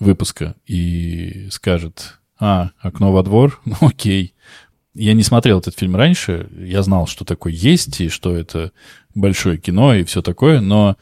[0.00, 4.34] выпуска, и скажет, а, окно во двор, ну окей.
[4.94, 8.72] Я не смотрел этот фильм раньше, я знал, что такое есть, и что это
[9.14, 10.96] большое кино и все такое, но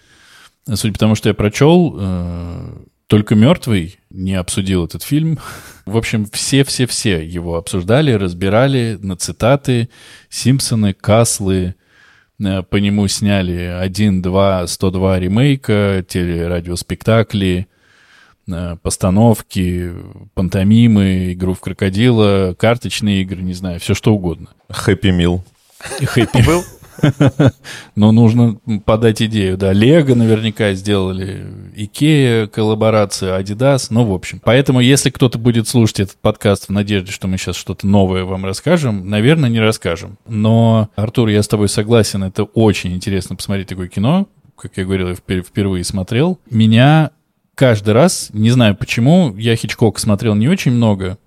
[0.72, 5.38] судя по тому, что я прочел, э, только мертвый не обсудил этот фильм.
[5.86, 9.90] В общем, все-все-все его обсуждали, разбирали на цитаты.
[10.30, 11.74] Симпсоны, Каслы,
[12.42, 17.68] э, по нему сняли 1, 2, 102 ремейка, телерадиоспектакли,
[18.48, 19.92] э, постановки,
[20.32, 24.48] пантомимы, игру в крокодила, карточные игры, не знаю, все что угодно.
[24.70, 25.44] Хэппи Мил.
[25.78, 26.46] Хэппи.
[26.46, 26.64] Был?
[27.94, 29.72] Но нужно подать идею, да.
[29.72, 34.40] Лего наверняка сделали, Икея, коллаборация, Adidas, ну, в общем.
[34.44, 38.44] Поэтому, если кто-то будет слушать этот подкаст в надежде, что мы сейчас что-то новое вам
[38.44, 40.18] расскажем, наверное, не расскажем.
[40.26, 45.08] Но, Артур, я с тобой согласен, это очень интересно посмотреть такое кино, как я говорил,
[45.08, 47.10] я впер- впервые смотрел, меня
[47.54, 51.18] каждый раз, не знаю почему, я Хичкок смотрел не очень много,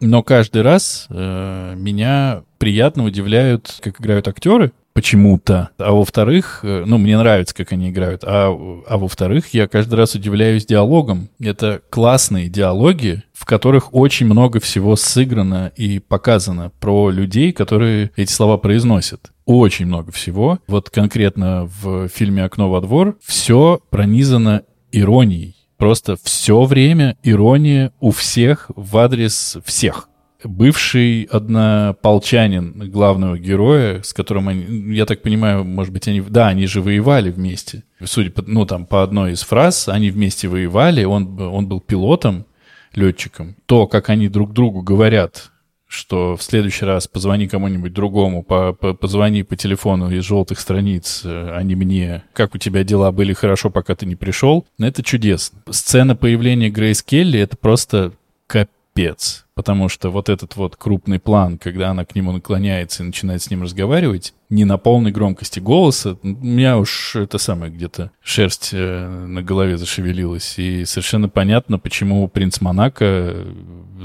[0.00, 5.70] но каждый раз э, меня приятно удивляют, как играют актеры почему-то.
[5.78, 8.22] А во-вторых, э, ну, мне нравится, как они играют.
[8.24, 8.48] А,
[8.86, 11.28] а во-вторых, я каждый раз удивляюсь диалогом.
[11.40, 18.32] Это классные диалоги, в которых очень много всего сыграно и показано про людей, которые эти
[18.32, 19.32] слова произносят.
[19.46, 20.58] Очень много всего.
[20.66, 24.62] Вот конкретно в фильме «Окно во двор» все пронизано
[24.92, 25.56] иронией.
[25.76, 30.09] Просто все время ирония у всех в адрес всех.
[30.44, 36.66] Бывший однополчанин главного героя, с которым они, я так понимаю, может быть, они, да, они
[36.66, 37.84] же воевали вместе.
[38.02, 42.46] Судя по, ну, там, по одной из фраз, они вместе воевали, он, он был пилотом,
[42.94, 43.56] летчиком.
[43.66, 45.50] То, как они друг другу говорят,
[45.90, 51.22] что в следующий раз позвони кому-нибудь другому, по, по, позвони по телефону из желтых страниц,
[51.24, 52.22] э, а не мне.
[52.32, 54.66] Как у тебя дела были хорошо, пока ты не пришел.
[54.78, 55.60] Это чудесно.
[55.68, 58.12] Сцена появления Грейс Келли— это просто
[58.46, 59.46] капец.
[59.60, 63.50] Потому что вот этот вот крупный план, когда она к нему наклоняется и начинает с
[63.50, 69.06] ним разговаривать, не на полной громкости голоса, у меня уж это самое где-то шерсть э,
[69.06, 70.58] на голове зашевелилась.
[70.58, 73.36] И совершенно понятно, почему принц Монако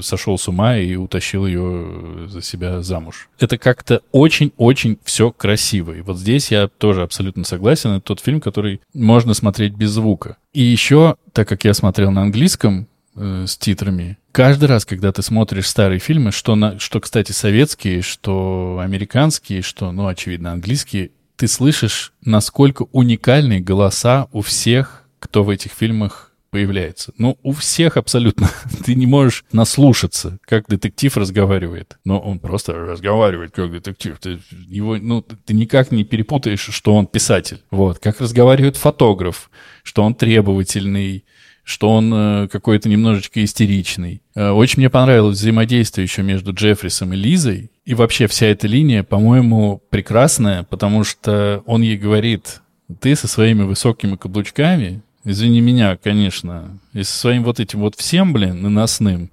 [0.02, 3.30] сошел с ума и утащил ее за себя замуж.
[3.38, 5.92] Это как-то очень-очень все красиво.
[5.92, 7.92] И вот здесь я тоже абсолютно согласен.
[7.92, 10.36] Это тот фильм, который можно смотреть без звука.
[10.52, 14.18] И еще, так как я смотрел на английском, э, с титрами.
[14.32, 19.92] Каждый раз, когда ты смотришь старые фильмы, что, на, что, кстати, советские, что американские, что,
[19.92, 27.12] ну, очевидно, английские, ты слышишь, насколько уникальные голоса у всех, кто в этих фильмах появляется.
[27.18, 28.48] Ну, у всех абсолютно.
[28.84, 31.98] Ты не можешь наслушаться, как детектив разговаривает.
[32.04, 34.18] Но он просто разговаривает как детектив.
[34.18, 37.62] Ты его, ну, ты никак не перепутаешь, что он писатель.
[37.70, 37.98] Вот.
[37.98, 39.50] Как разговаривает фотограф,
[39.82, 41.26] что он требовательный,
[41.66, 44.22] что он э, какой-то немножечко истеричный.
[44.36, 47.72] Э, очень мне понравилось взаимодействие еще между Джеффрисом и Лизой.
[47.84, 52.60] И вообще вся эта линия, по-моему, прекрасная, потому что он ей говорит,
[53.00, 58.32] ты со своими высокими каблучками, извини меня, конечно, и со своим вот этим вот всем,
[58.32, 59.32] блин, наносным,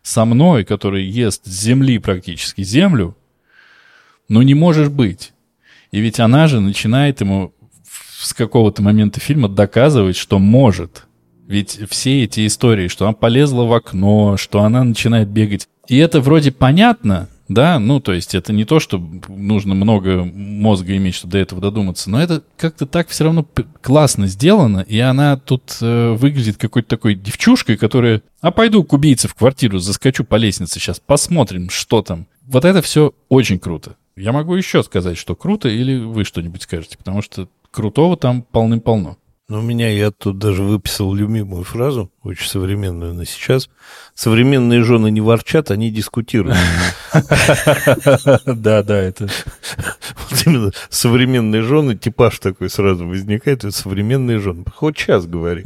[0.00, 3.14] со мной, который ест с земли практически землю,
[4.30, 5.34] ну не можешь быть.
[5.90, 7.52] И ведь она же начинает ему
[8.18, 11.04] с какого-то момента фильма доказывать, что может.
[11.46, 15.68] Ведь все эти истории, что она полезла в окно, что она начинает бегать.
[15.88, 20.96] И это вроде понятно, да, ну, то есть это не то, что нужно много мозга
[20.96, 23.46] иметь, чтобы до этого додуматься, но это как-то так все равно
[23.82, 29.28] классно сделано, и она тут э, выглядит какой-то такой девчушкой, которая, а пойду к убийце
[29.28, 32.26] в квартиру, заскочу по лестнице сейчас, посмотрим, что там.
[32.46, 33.96] Вот это все очень круто.
[34.16, 39.18] Я могу еще сказать, что круто, или вы что-нибудь скажете, потому что крутого там полным-полно.
[39.54, 43.70] Ну, у меня я тут даже выписал любимую фразу, очень современную на сейчас.
[44.12, 46.58] Современные жены не ворчат, они дискутируют.
[48.46, 49.28] Да, да, это...
[50.28, 54.64] Вот именно современные жены, типаж такой сразу возникает, это современные жены.
[54.74, 55.64] Хоть час говори.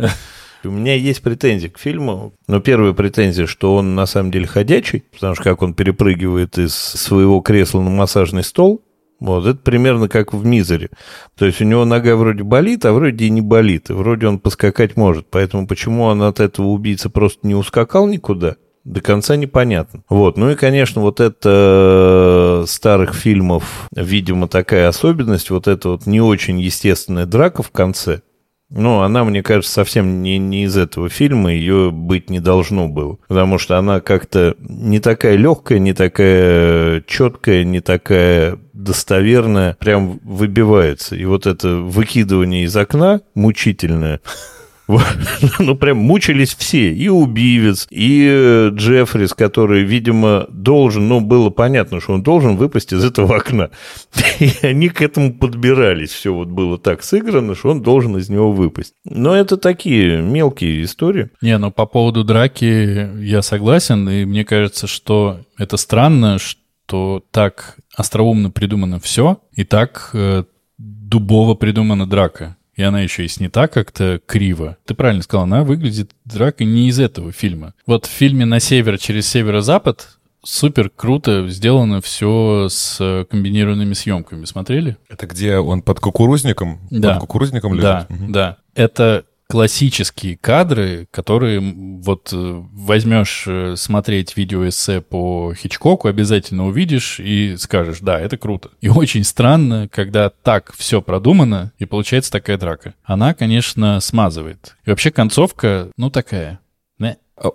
[0.65, 2.35] У меня есть претензии к фильму.
[2.47, 6.75] Но первая претензия, что он на самом деле ходячий, потому что как он перепрыгивает из
[6.75, 8.83] своего кресла на массажный стол,
[9.21, 10.91] вот, это примерно как в мизере.
[11.37, 13.91] То есть у него нога вроде болит, а вроде и не болит.
[13.91, 15.27] И вроде он поскакать может.
[15.31, 20.03] Поэтому почему он от этого убийцы просто не ускакал никуда, до конца непонятно.
[20.09, 20.37] Вот.
[20.37, 26.61] Ну и, конечно, вот это старых фильмов, видимо, такая особенность, вот эта вот не очень
[26.61, 28.23] естественная драка в конце,
[28.71, 33.19] ну, она, мне кажется, совсем не, не из этого фильма, ее быть не должно было.
[33.27, 41.17] Потому что она как-то не такая легкая, не такая четкая, не такая достоверная, прям выбивается.
[41.17, 44.21] И вот это выкидывание из окна мучительное,
[45.59, 46.93] ну, прям мучились все.
[46.93, 52.93] И убивец, и э, Джеффрис, который, видимо, должен, ну, было понятно, что он должен выпасть
[52.93, 53.71] из этого окна.
[54.39, 56.11] И они к этому подбирались.
[56.11, 58.95] Все вот было так сыграно, что он должен из него выпасть.
[59.05, 61.31] Но это такие мелкие истории.
[61.43, 67.77] Не, ну, по поводу драки я согласен, и мне кажется, что это странно, что так
[67.95, 70.45] остроумно придумано все, и так э,
[70.79, 74.77] дубово придумана драка и она еще и снята как-то криво.
[74.87, 77.75] Ты правильно сказал, она выглядит драка не из этого фильма.
[77.87, 84.45] Вот в фильме «На север через северо-запад» супер круто сделано все с комбинированными съемками.
[84.45, 84.97] Смотрели?
[85.09, 86.79] Это где он под кукурузником?
[86.91, 87.15] Да.
[87.15, 87.83] Под кукурузником лежит?
[87.85, 88.33] Да, Мгм.
[88.33, 88.57] да.
[88.77, 97.57] Это классические кадры, которые вот э, возьмешь э, смотреть видеоэссе по Хичкоку, обязательно увидишь и
[97.57, 98.71] скажешь, да, это круто.
[98.83, 102.95] И очень странно, когда так все продумано, и получается такая драка.
[103.05, 104.77] Она, конечно, смазывает.
[104.85, 106.61] И вообще концовка, ну, такая.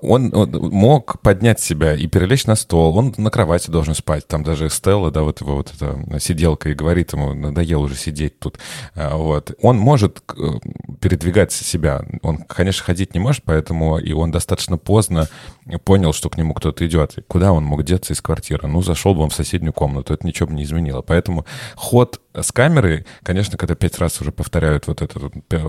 [0.02, 2.98] Он, он мог поднять себя и перелечь на стол.
[2.98, 4.28] Он на кровати должен спать.
[4.28, 8.40] Там даже Стелла, да, вот его вот эта сиделка и говорит ему, надоело уже сидеть
[8.40, 8.60] тут.
[8.96, 9.56] А, вот.
[9.62, 10.44] Он может э,
[11.00, 12.06] передвигать себя.
[12.22, 15.28] Он, конечно, ходить не может, поэтому и он достаточно поздно
[15.84, 17.18] понял, что к нему кто-то идет.
[17.28, 18.68] Куда он мог деться из квартиры?
[18.68, 20.14] Ну, зашел бы он в соседнюю комнату.
[20.14, 21.02] Это ничего бы не изменило.
[21.02, 25.20] Поэтому ход с камерой, конечно, когда пять раз уже повторяют вот это,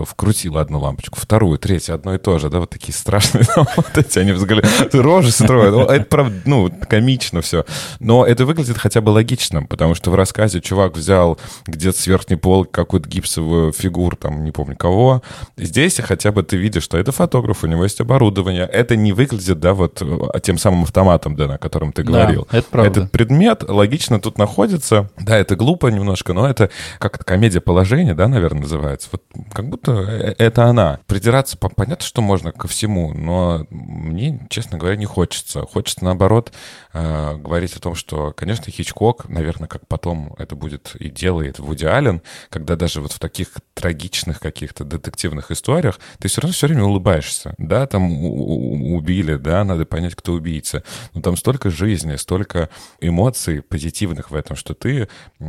[0.05, 4.19] вкрутила одну лампочку, вторую, третью, одно и то же, да, вот такие страшные вот эти
[4.19, 5.89] они взгляд, рожи строят.
[5.89, 7.65] Это, правда, ну, комично все.
[7.99, 12.37] Но это выглядит хотя бы логичным, потому что в рассказе чувак взял где-то с верхней
[12.37, 15.21] полки какую-то гипсовую фигуру, там, не помню кого.
[15.57, 18.63] Здесь хотя бы ты видишь, что это фотограф, у него есть оборудование.
[18.63, 22.47] Это не выглядит, да, вот а, тем самым автоматом, да, о котором ты говорил.
[22.51, 22.99] Да, это правда.
[23.01, 25.09] Этот предмет логично тут находится.
[25.19, 26.54] Да, это глупо немножко, но это
[26.99, 29.09] как это комедия положения, да, наверное, называется.
[29.11, 30.99] Вот как будто э, это она.
[31.07, 35.61] Придираться, понятно, что можно ко всему, но мне, честно говоря, не хочется.
[35.61, 36.51] Хочется, наоборот,
[36.93, 41.85] э, говорить о том, что, конечно, Хичкок, наверное, как потом это будет и делает Вуди
[41.85, 46.83] Аллен, когда даже вот в таких трагичных каких-то детективных историях ты все равно все время
[46.83, 47.53] улыбаешься.
[47.57, 50.83] Да, там убили, да, надо понять, кто убийца.
[51.13, 55.07] Но там столько жизни, столько эмоций позитивных в этом, что ты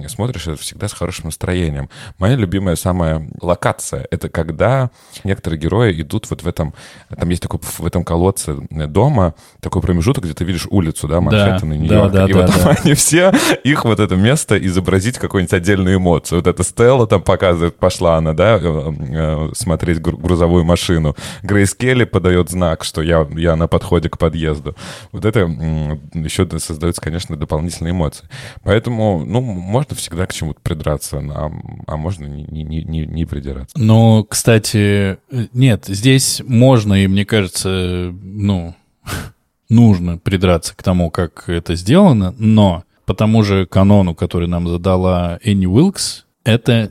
[0.09, 1.89] смотришь это всегда с хорошим настроением.
[2.19, 4.91] Моя любимая самая локация— это когда
[5.25, 6.75] некоторые герои идут вот в этом...
[7.17, 11.69] Там есть такой в этом колодце дома такой промежуток, где ты видишь улицу, да, Манхэттен
[11.69, 12.13] да, и Нью-Йорк.
[12.13, 12.77] Да, да, и да, вот да.
[12.83, 13.33] они все,
[13.65, 16.39] их вот это место изобразить какую-нибудь отдельную эмоцию.
[16.39, 21.17] Вот эта Стелла там показывает, пошла она, да, э, э, смотреть грузовую машину.
[21.43, 24.77] Грейс Келли подает знак, что я, я на подходе к подъезду.
[25.13, 28.29] Вот это еще создается, конечно, дополнительные эмоции.
[28.63, 31.51] Поэтому, ну, можно всегда к чему-то придраться, а,
[31.87, 33.79] а можно не, не, не, не придираться.
[33.79, 35.19] Но, кстати,
[35.53, 38.75] нет, здесь можно, и мне кажется, ну,
[39.69, 45.39] нужно придраться к тому, как это сделано, но по тому же канону, который нам задала
[45.43, 46.91] Энни Уилкс, это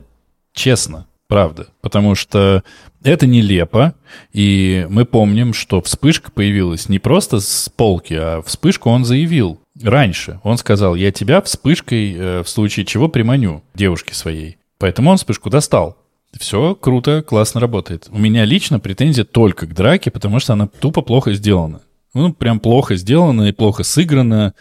[0.52, 1.68] честно, правда.
[1.82, 2.64] Потому что
[3.02, 3.94] это нелепо,
[4.32, 10.40] и мы помним, что вспышка появилась не просто с полки, а вспышку он заявил раньше.
[10.42, 14.58] Он сказал, я тебя вспышкой, э, в случае чего, приманю девушке своей.
[14.78, 15.96] Поэтому он вспышку достал.
[16.38, 18.08] Все круто, классно работает.
[18.10, 21.80] У меня лично претензия только к драке, потому что она тупо плохо сделана.
[22.14, 24.54] Ну, прям плохо сделано и плохо сыграно.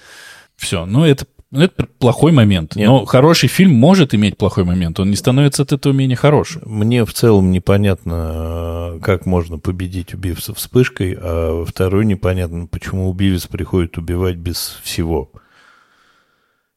[0.55, 0.85] Все.
[0.85, 1.25] Ну, это,
[1.63, 2.75] это плохой момент.
[2.75, 2.87] Нет.
[2.87, 4.99] Но хороший фильм может иметь плохой момент.
[4.99, 6.61] Он не становится от этого менее хорошим.
[6.65, 13.97] Мне в целом непонятно, как можно победить убивца вспышкой, а второй непонятно, почему убивец приходит
[13.97, 15.31] убивать без всего.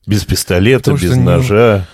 [0.07, 1.87] Без пистолета, Потому без ножа.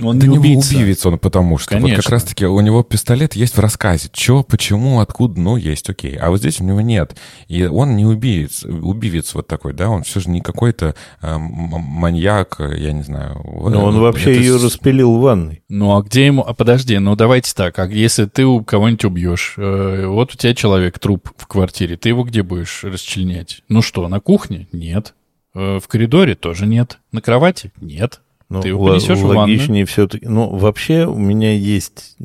[0.00, 0.76] Он да не не убийца.
[0.76, 2.10] убивец он, потому что вот как Конечно.
[2.10, 4.08] раз-таки у него пистолет есть в рассказе.
[4.12, 6.16] Че, почему, откуда, ну, есть, окей.
[6.16, 7.16] А вот здесь у него нет.
[7.48, 12.60] И он не убивец, убивец вот такой, да, он все же не какой-то э, маньяк,
[12.60, 13.40] я не знаю.
[13.44, 15.62] Но он вообще Это ее распилил в ванной.
[15.68, 16.42] Ну, а где ему...
[16.42, 17.78] А подожди, ну давайте так.
[17.78, 22.10] А если ты у кого-нибудь убьешь, э, вот у тебя человек, труп в квартире, ты
[22.10, 23.62] его где будешь расчленять?
[23.68, 24.68] Ну что, на кухне?
[24.72, 25.14] Нет.
[25.54, 26.98] Э, в коридоре тоже нет.
[27.12, 27.72] На кровати?
[27.80, 28.20] Нет.
[28.50, 29.40] Ну, Ты его понесешь в ванну?
[29.40, 30.26] логичнее все-таки.
[30.26, 32.16] Ну, вообще у меня есть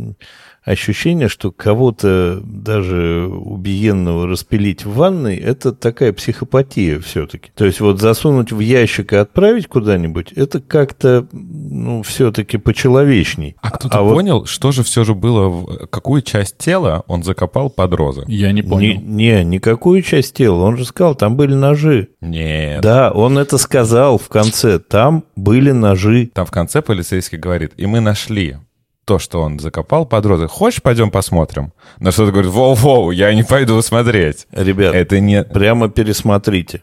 [0.65, 7.51] ощущение, что кого-то даже убиенного распилить в ванной, это такая психопатия все-таки.
[7.55, 13.55] То есть вот засунуть в ящик и отправить куда-нибудь, это как-то, ну, все-таки почеловечней.
[13.61, 17.69] А кто-то вот понял, что же все же было, в- какую часть тела он закопал
[17.69, 18.23] под розы?
[18.27, 19.01] Я не Не, понял.
[19.01, 20.63] не, никакую часть тела.
[20.63, 22.09] Он же сказал, там были ножи.
[22.21, 22.81] Нет.
[22.81, 24.79] Да, он это сказал в конце.
[24.79, 26.31] Там были ножи.
[26.33, 28.57] Там в конце полицейский говорит, и мы нашли
[29.05, 30.47] то, что он закопал под розы.
[30.47, 31.71] Хочешь, пойдем посмотрим?
[31.99, 34.47] На что ты говорит, воу-воу, я не пойду смотреть.
[34.51, 35.43] Ребят, Это не...
[35.43, 36.81] Прямо пересмотрите.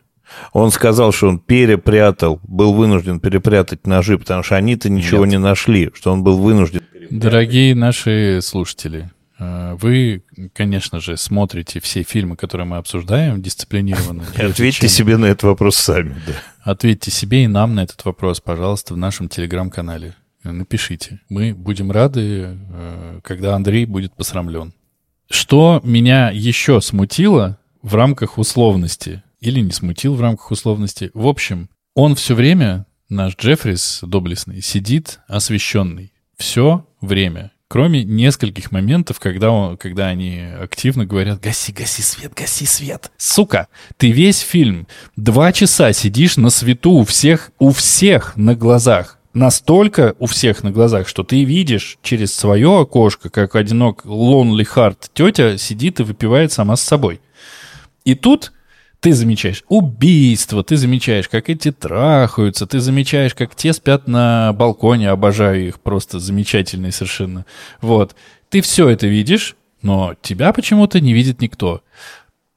[0.52, 5.32] Он сказал, что он перепрятал, был вынужден перепрятать ножи, потому что они-то ничего Нет.
[5.32, 6.82] не нашли, что он был вынужден.
[7.10, 10.22] Дорогие наши слушатели, э, вы,
[10.54, 14.24] конечно же, смотрите все фильмы, которые мы обсуждаем, дисциплинированно.
[14.38, 16.16] Ответьте себе на этот вопрос сами.
[16.26, 16.32] Да.
[16.62, 20.14] Ответьте себе и нам на этот вопрос, пожалуйста, в нашем телеграм-канале.
[20.44, 21.20] Напишите.
[21.28, 24.72] Мы будем рады, э, когда Андрей будет посрамлен.
[25.30, 31.68] Что меня еще смутило в рамках условности, или не смутил в рамках условности, в общем,
[31.94, 36.12] он все время, наш Джеффрис доблестный, сидит освещенный.
[36.36, 37.52] Все время.
[37.68, 43.10] Кроме нескольких моментов, когда, он, когда они активно говорят «гаси, гаси свет, гаси свет».
[43.16, 44.86] Сука, ты весь фильм
[45.16, 50.70] два часа сидишь на свету у всех, у всех на глазах настолько у всех на
[50.70, 56.52] глазах, что ты видишь через свое окошко, как одинок Lonely Heart тетя сидит и выпивает
[56.52, 57.20] сама с собой.
[58.04, 58.52] И тут
[59.00, 65.10] ты замечаешь убийство, ты замечаешь, как эти трахаются, ты замечаешь, как те спят на балконе,
[65.10, 67.44] обожаю их, просто замечательные совершенно.
[67.80, 68.14] Вот.
[68.48, 71.82] Ты все это видишь, но тебя почему-то не видит никто.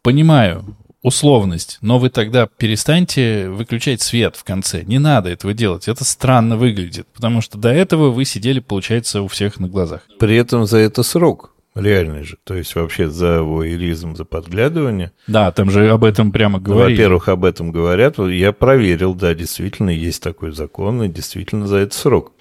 [0.03, 4.83] Понимаю, условность, но вы тогда перестаньте выключать свет в конце.
[4.83, 5.87] Не надо этого делать.
[5.87, 10.01] Это странно выглядит, потому что до этого вы сидели, получается, у всех на глазах.
[10.19, 12.37] При этом за это срок реальный же.
[12.43, 15.11] То есть вообще за воеризм, за подглядывание.
[15.27, 16.95] Да, там же об этом прямо говорили.
[16.95, 18.17] Во-первых, об этом говорят.
[18.17, 22.31] Я проверил, да, действительно есть такой закон, и действительно за это срок.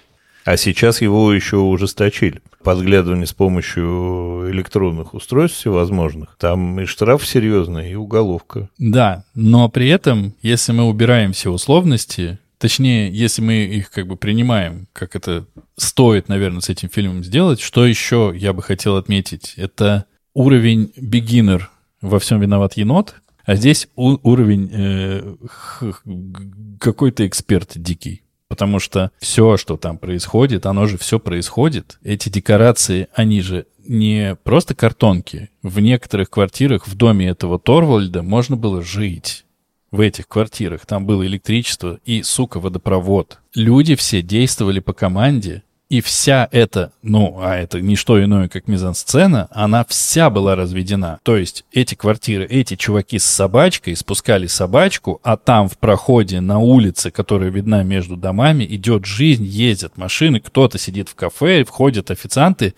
[0.45, 2.41] А сейчас его еще ужесточили.
[2.63, 6.37] Подглядывание с помощью электронных устройств всевозможных.
[6.39, 8.69] Там и штраф серьезный, и уголовка.
[8.77, 14.17] Да, но при этом, если мы убираем все условности, точнее, если мы их как бы
[14.17, 19.55] принимаем, как это стоит, наверное, с этим фильмом сделать, что еще я бы хотел отметить,
[19.57, 21.63] это уровень beginner
[22.01, 23.15] во всем виноват енот,
[23.45, 25.35] а здесь уровень э,
[26.79, 31.97] какой-то эксперт дикий потому что все, что там происходит, оно же все происходит.
[32.03, 35.49] Эти декорации, они же не просто картонки.
[35.61, 39.45] В некоторых квартирах в доме этого Торвальда можно было жить.
[39.91, 43.39] В этих квартирах там было электричество и, сука, водопровод.
[43.53, 45.63] Люди все действовали по команде,
[45.95, 51.19] и вся эта, ну, а это не что иное, как мизансцена, она вся была разведена.
[51.23, 56.59] То есть эти квартиры, эти чуваки с собачкой спускали собачку, а там в проходе на
[56.59, 62.73] улице, которая видна между домами, идет жизнь, ездят машины, кто-то сидит в кафе, входят официанты.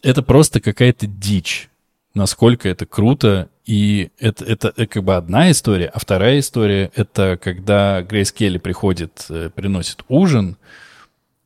[0.00, 1.70] Это просто какая-то дичь.
[2.14, 3.48] Насколько это круто.
[3.66, 5.86] И это, это, это как бы одна история.
[5.86, 10.56] А вторая история— это когда Грейс Келли приходит, э, приносит ужин—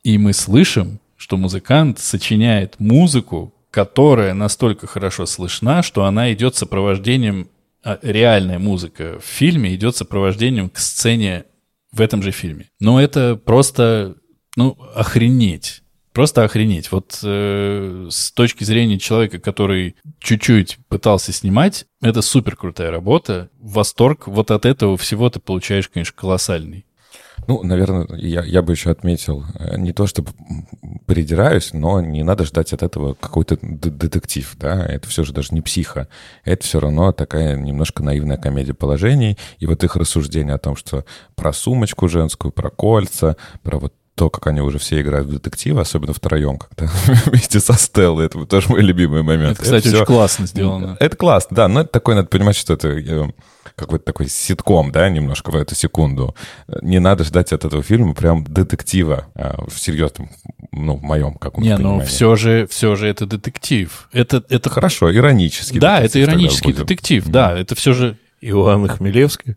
[0.03, 7.49] и мы слышим, что музыкант сочиняет музыку, которая настолько хорошо слышна, что она идет сопровождением,
[7.83, 11.45] а, реальная музыка в фильме идет сопровождением к сцене
[11.91, 12.69] в этом же фильме.
[12.79, 14.15] Но это просто,
[14.55, 15.83] ну, охренеть.
[16.13, 16.91] Просто охренеть.
[16.91, 23.49] Вот э, с точки зрения человека, который чуть-чуть пытался снимать, это супер крутая работа.
[23.59, 26.85] Восторг вот от этого всего ты получаешь, конечно, колоссальный.
[27.47, 30.31] Ну, наверное, я, я бы еще отметил, э, не то чтобы
[31.05, 35.61] придираюсь, но не надо ждать от этого какой-то детектив, да, это все же даже не
[35.61, 36.07] психа,
[36.43, 41.05] это все равно такая немножко наивная комедия положений, и вот их рассуждение о том, что
[41.35, 45.79] про сумочку женскую, про кольца, про вот то, как они уже все играют в детективы,
[45.79, 46.91] особенно втроем, когда
[47.25, 48.25] вместе со Стеллой.
[48.25, 49.53] Это тоже мой любимый момент.
[49.53, 50.05] Это, кстати, это очень все...
[50.05, 50.97] классно сделано.
[50.99, 53.29] Это классно, да, но это такое, надо понимать, что это э,
[53.75, 56.35] какой-то такой ситком, да, немножко в эту секунду.
[56.81, 60.29] Не надо ждать от этого фильма прям детектива а, в серьезном,
[60.73, 64.09] ну, в моем каком-то Не, ну все же, все же это детектив.
[64.11, 64.69] Это, это...
[64.69, 68.17] Хорошо, иронический Да, это иронический детектив, да, это все же...
[68.41, 69.55] Иоанн Хмелевский.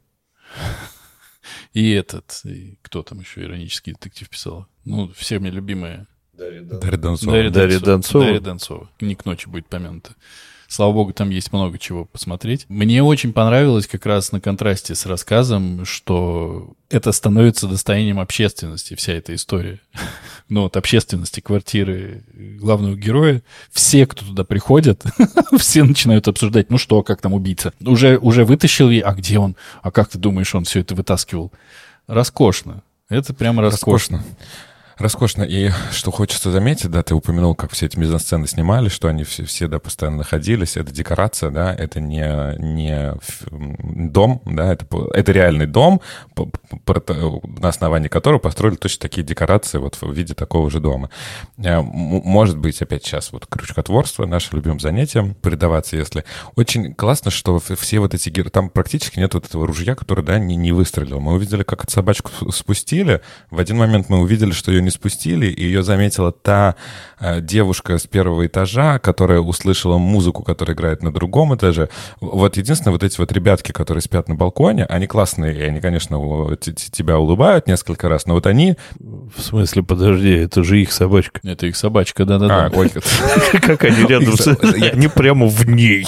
[1.73, 4.67] И этот, и кто там еще иронический детектив писал?
[4.85, 6.07] Ну, все мне любимые.
[6.33, 6.63] Дарья
[6.97, 7.51] Донцова.
[7.51, 8.25] Дарья Донцова.
[8.25, 8.91] Дарья Донцова.
[9.01, 10.15] Не к ночи будет помянута.
[10.73, 12.65] Слава богу, там есть много чего посмотреть.
[12.71, 19.13] Мне очень понравилось как раз на контрасте с рассказом, что это становится достоянием общественности, вся
[19.13, 19.81] эта история.
[20.49, 23.43] Ну, вот общественности квартиры главного героя.
[23.71, 25.03] Все, кто туда приходят,
[25.59, 27.73] все начинают обсуждать, ну что, как там убийца.
[27.81, 29.57] Уже, уже вытащил ей, а где он?
[29.83, 31.53] А как ты думаешь, он все это вытаскивал?
[32.07, 32.83] Роскошно.
[33.09, 34.19] Это прямо роскошно.
[34.19, 34.37] роскошно.
[35.03, 35.43] Роскошно.
[35.43, 39.45] И что хочется заметить, да, ты упомянул, как все эти мизансцены снимали, что они все,
[39.45, 40.77] все да, постоянно находились.
[40.77, 43.15] Это декорация, да, это не, не
[43.51, 46.01] дом, да, это, это реальный дом,
[46.37, 51.11] на основании которого построили точно такие декорации вот в виде такого же дома.
[51.59, 56.25] Э, может быть, опять сейчас вот крючкотворство, наше любимое занятие, предаваться, если...
[56.55, 58.31] Очень классно, что все вот эти...
[58.31, 61.19] Там практически нет вот этого ружья, которое, да, не, не выстрелил.
[61.19, 63.21] Мы увидели, как собачку спустили.
[63.51, 66.77] В один момент мы увидели, что ее не спустили, и ее заметила та
[67.19, 71.89] э, девушка с первого этажа, которая услышала музыку, которая играет на другом этаже.
[72.21, 76.19] Вот единственное, вот эти вот ребятки, которые спят на балконе, они классные, и они, конечно,
[76.57, 78.77] тебя улыбают несколько раз, но вот они...
[78.99, 81.41] В смысле, подожди, это же их собачка.
[81.43, 82.67] Это их собачка, да-да-да.
[82.67, 82.91] А, ой,
[83.53, 84.35] как они рядом,
[84.93, 86.07] они прямо в ней.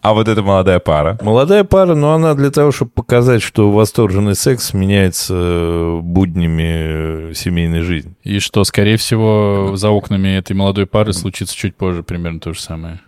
[0.00, 1.18] А вот эта молодая пара.
[1.22, 7.80] Молодая пара, но она для того, чтобы показать, что восторженный секс меняется буднями э, семейной
[7.80, 8.14] жизни.
[8.22, 12.60] И что, скорее всего, за окнами этой молодой пары случится чуть позже примерно то же
[12.60, 13.00] самое.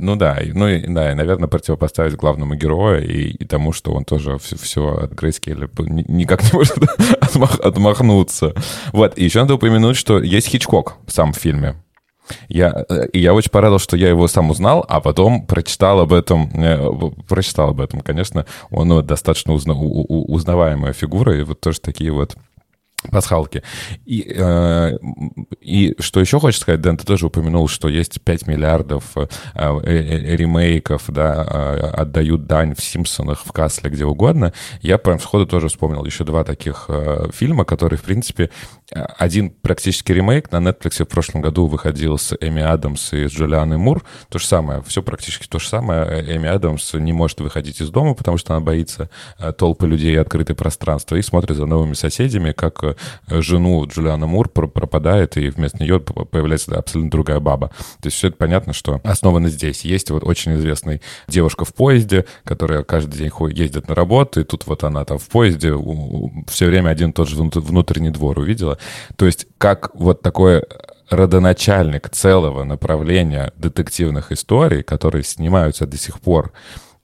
[0.00, 4.06] Ну да, ну и, да, и, наверное, противопоставить главному герою и, и тому, что он
[4.06, 6.78] тоже все, все от Грейскеля никак не может
[7.20, 8.54] отмах- отмахнуться.
[8.92, 11.76] Вот, и еще надо упомянуть, что есть Хичкок сам в фильме.
[12.48, 16.50] Я, э, я очень порадовал, что я его сам узнал, а потом прочитал об этом,
[16.54, 18.00] э, прочитал об этом.
[18.00, 22.36] Конечно, он ну, достаточно узна- узнаваемая фигура, и вот тоже такие вот
[23.10, 23.62] пасхалки.
[24.04, 24.98] И, э,
[25.60, 30.36] и что еще хочешь сказать, Дэн, ты тоже упомянул, что есть 5 миллиардов э, э,
[30.36, 34.52] ремейков, да, э, отдают дань в «Симпсонах», в «Касле», где угодно.
[34.82, 38.50] Я прям сходу тоже вспомнил еще два таких э, фильма, которые, в принципе,
[38.92, 43.32] э, один практически ремейк на Netflix в прошлом году выходил с Эми Адамс и с
[43.32, 44.04] Джулианой Мур.
[44.28, 46.02] То же самое, все практически то же самое.
[46.02, 50.12] Э, Эми Адамс не может выходить из дома, потому что она боится э, толпы людей
[50.12, 52.89] и открытое пространство, и смотрит за новыми соседями, как э,
[53.28, 57.68] жену Джулиана Мур пр- пропадает, и вместо нее появляется абсолютно другая баба.
[58.00, 59.84] То есть все это понятно, что основано здесь.
[59.84, 64.66] Есть вот очень известный девушка в поезде, которая каждый день ездит на работу, и тут
[64.66, 65.74] вот она там в поезде
[66.48, 68.78] все время один и тот же внут- внутренний двор увидела.
[69.16, 70.64] То есть как вот такое
[71.10, 76.52] родоначальник целого направления детективных историй, которые снимаются до сих пор,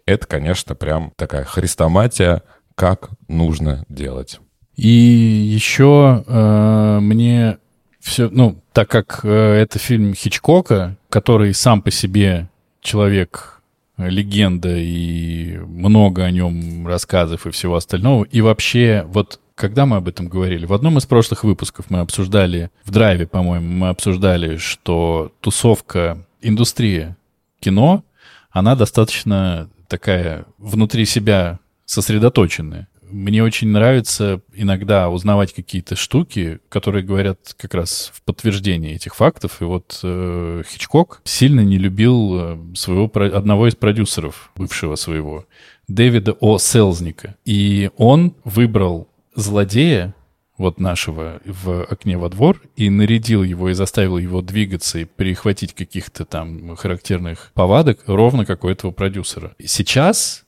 [0.07, 2.43] это, конечно, прям такая хрестоматия,
[2.77, 4.41] как нужно делать.
[4.77, 7.59] И еще э, мне
[8.01, 12.49] все, ну, так как э, это фильм Хичкока, который сам по себе
[12.83, 13.63] человек
[13.97, 19.97] э, легенда и много о нем рассказов и всего остального, и вообще вот когда мы
[19.97, 20.67] об этом говорили?
[20.67, 27.17] В одном из прошлых выпусков мы обсуждали, в драйве, по-моему, мы обсуждали, что тусовка, индустрия
[27.59, 28.05] кино,
[28.51, 32.87] она достаточно такая внутри себя сосредоточенная.
[33.11, 39.61] Мне очень нравится иногда узнавать какие-то штуки, которые говорят как раз в подтверждение этих фактов.
[39.61, 45.47] И вот э, Хичкок сильно не любил э, своего одного из продюсеров, бывшего своего,
[45.89, 46.59] Дэвида О.
[46.59, 47.37] Селзника.
[47.45, 50.15] И он выбрал злодея,
[50.59, 55.75] вот нашего в окне во двор и нарядил его и заставил его двигаться и перехватить
[55.75, 59.55] каких-то там характерных повадок ровно как у этого продюсера.
[59.63, 60.46] Сейчас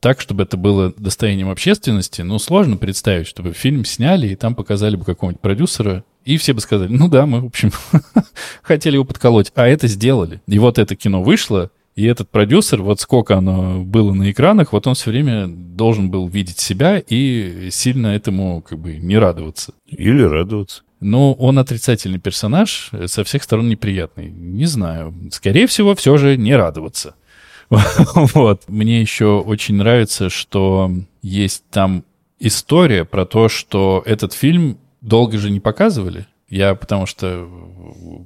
[0.00, 4.96] так, чтобы это было достоянием общественности, ну, сложно представить, чтобы фильм сняли, и там показали
[4.96, 7.72] бы какого-нибудь продюсера, и все бы сказали, ну да, мы, в общем,
[8.62, 9.52] хотели его подколоть.
[9.54, 10.40] А это сделали.
[10.46, 14.86] И вот это кино вышло, и этот продюсер, вот сколько оно было на экранах, вот
[14.86, 19.72] он все время должен был видеть себя и сильно этому как бы не радоваться.
[19.86, 20.82] Или радоваться.
[21.00, 24.30] Но он отрицательный персонаж, э, со всех сторон неприятный.
[24.30, 25.14] Не знаю.
[25.30, 27.14] Скорее всего, все же не радоваться.
[28.34, 28.62] Вот.
[28.68, 30.90] Мне еще очень нравится, что
[31.22, 32.04] есть там
[32.38, 36.26] история про то, что этот фильм долго же не показывали.
[36.48, 37.48] Я потому что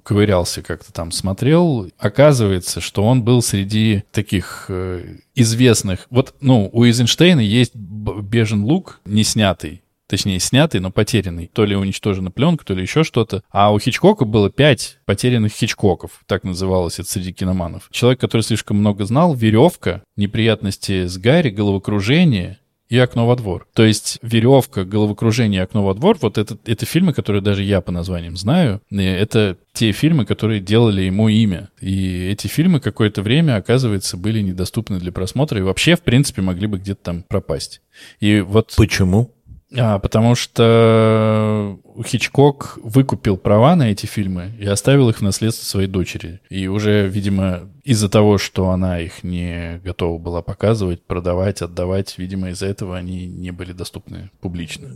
[0.04, 1.90] ковырялся как-то там, смотрел.
[1.98, 6.06] Оказывается, что он был среди таких э, известных...
[6.10, 11.50] Вот, ну, у Эйзенштейна есть «Бежен лук», не снятый, точнее, снятый, но потерянный.
[11.52, 13.42] То ли уничтожена пленка, то ли еще что-то.
[13.50, 17.88] А у Хичкока было пять потерянных Хичкоков, так называлось это среди киноманов.
[17.90, 22.58] Человек, который слишком много знал, веревка, неприятности с Гарри, головокружение
[22.88, 23.68] и окно во двор.
[23.72, 27.80] То есть веревка, головокружение и окно во двор, вот это, это фильмы, которые даже я
[27.80, 31.68] по названиям знаю, это те фильмы, которые делали ему имя.
[31.80, 36.66] И эти фильмы какое-то время, оказывается, были недоступны для просмотра и вообще, в принципе, могли
[36.66, 37.80] бы где-то там пропасть.
[38.18, 38.74] И вот...
[38.76, 39.32] Почему?
[39.76, 45.86] А, потому что Хичкок выкупил права на эти фильмы и оставил их в наследство своей
[45.88, 46.40] дочери.
[46.50, 52.50] И уже, видимо, из-за того, что она их не готова была показывать, продавать, отдавать, видимо,
[52.50, 54.88] из-за этого они не были доступны публично.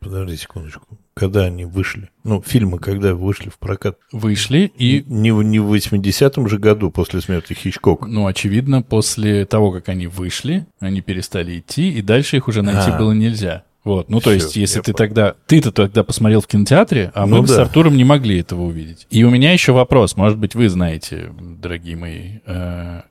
[0.00, 0.98] Подожди секундочку.
[1.14, 2.08] Когда они вышли?
[2.24, 3.98] Ну, фильмы когда вышли в прокат?
[4.12, 8.06] Вышли и, Не, в- не в 80-м же году после смерти Хичкока.
[8.06, 12.90] ну, очевидно, после того, как они вышли, они перестали идти, и дальше их уже найти
[12.90, 12.98] А.
[12.98, 13.64] было нельзя.
[13.84, 14.96] Вот, ну то Всё, есть, если ты понял.
[14.96, 17.62] тогда, ты-то тогда посмотрел в кинотеатре, а мы Ну бы с да.
[17.62, 19.08] Артуром не могли этого увидеть.
[19.10, 23.02] И у меня еще вопрос, может быть, вы знаете, дорогие мои, э,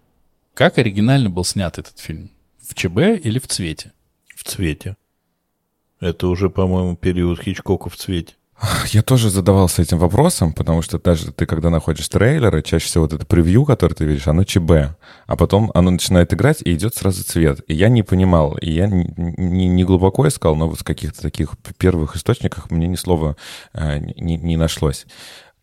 [0.53, 2.31] как оригинально был снят этот фильм?
[2.65, 3.91] В ЧБ или в цвете?
[4.35, 4.95] В цвете.
[5.99, 8.33] Это уже, по-моему, период Хичкока в цвете.
[8.87, 13.13] Я тоже задавался этим вопросом, потому что даже ты, когда находишь трейлеры, чаще всего вот
[13.13, 14.71] это превью, которое ты видишь, оно ЧБ,
[15.25, 17.61] а потом оно начинает играть, и идет сразу цвет.
[17.67, 21.21] И я не понимал, и я не, не- не глубоко искал, но вот в каких-то
[21.21, 23.35] таких первых источниках мне ни слова
[23.73, 25.07] э, не, не нашлось.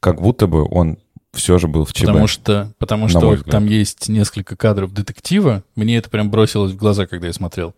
[0.01, 0.99] Как будто бы он
[1.33, 2.07] все же был в ЧБ.
[2.07, 5.63] Потому что, потому что там есть несколько кадров детектива.
[5.77, 7.75] Мне это прям бросилось в глаза, когда я смотрел.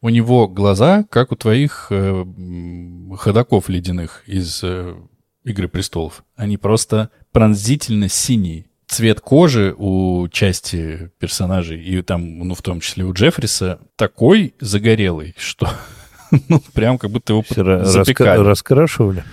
[0.00, 2.24] У него глаза, как у твоих э,
[3.16, 4.94] ходаков ледяных из э,
[5.44, 6.24] «Игры престолов».
[6.36, 8.66] Они просто пронзительно синие.
[8.86, 15.34] Цвет кожи у части персонажей, и там, ну, в том числе у Джеффриса, такой загорелый,
[15.38, 15.70] что
[16.48, 18.40] ну, прям как будто его Все ра- раска- запекали.
[18.40, 19.24] раскрашивали.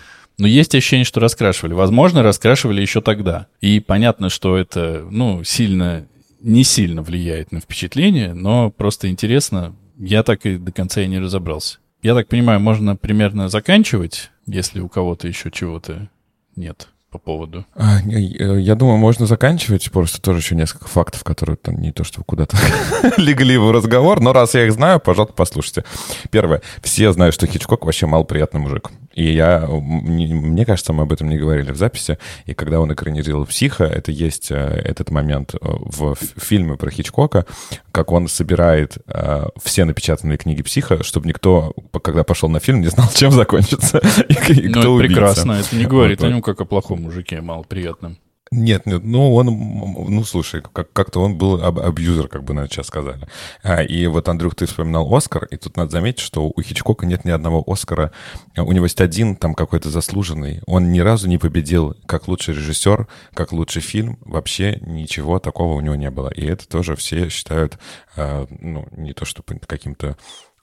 [0.41, 1.73] Но есть ощущение, что раскрашивали.
[1.73, 3.45] Возможно, раскрашивали еще тогда.
[3.59, 6.07] И понятно, что это, ну, сильно,
[6.39, 9.75] не сильно влияет на впечатление, но просто интересно.
[9.99, 11.77] Я так и до конца и не разобрался.
[12.01, 16.09] Я так понимаю, можно примерно заканчивать, если у кого-то еще чего-то
[16.55, 17.65] нет по поводу.
[17.75, 19.91] А, э, Я думаю, можно заканчивать.
[19.91, 22.57] Просто тоже еще несколько фактов, которые там не то, что куда-то
[23.17, 25.83] легли в разговор, но раз я их знаю, пожалуйста, послушайте.
[26.31, 26.61] Первое.
[26.81, 28.89] Все знают, что Хичкок вообще малоприятный мужик.
[29.13, 32.17] И я, мне кажется, мы об этом не говорили в записи.
[32.45, 37.45] И когда он экранизировал «Психа», это есть э, этот момент э, в фильме про Хичкока,
[37.91, 42.87] как он собирает э, все напечатанные книги «Психа», чтобы никто, когда пошел на фильм, не
[42.87, 43.99] знал, чем закончится.
[44.29, 45.13] И, и Ну, кто это убийца.
[45.13, 45.51] прекрасно.
[45.53, 48.17] Это не говорит Вот, о нем как о плохом мужике, малоприятном.
[48.53, 52.67] Нет, нет, ну он, ну слушай, как- как-то он был аб- абьюзер, как бы на
[52.67, 53.25] сейчас сказали.
[53.63, 57.23] А, и вот, Андрюх, ты вспоминал Оскар, и тут надо заметить, что у Хичкока нет
[57.23, 58.11] ни одного Оскара.
[58.57, 60.61] А У него есть один там какой-то заслуженный.
[60.67, 64.17] Он ни разу не победил как лучший режиссер, как лучший фильм.
[64.25, 66.27] Вообще ничего такого у него не было.
[66.27, 67.79] И это тоже все считают,
[68.17, 70.17] а, ну, не то чтобы каким-то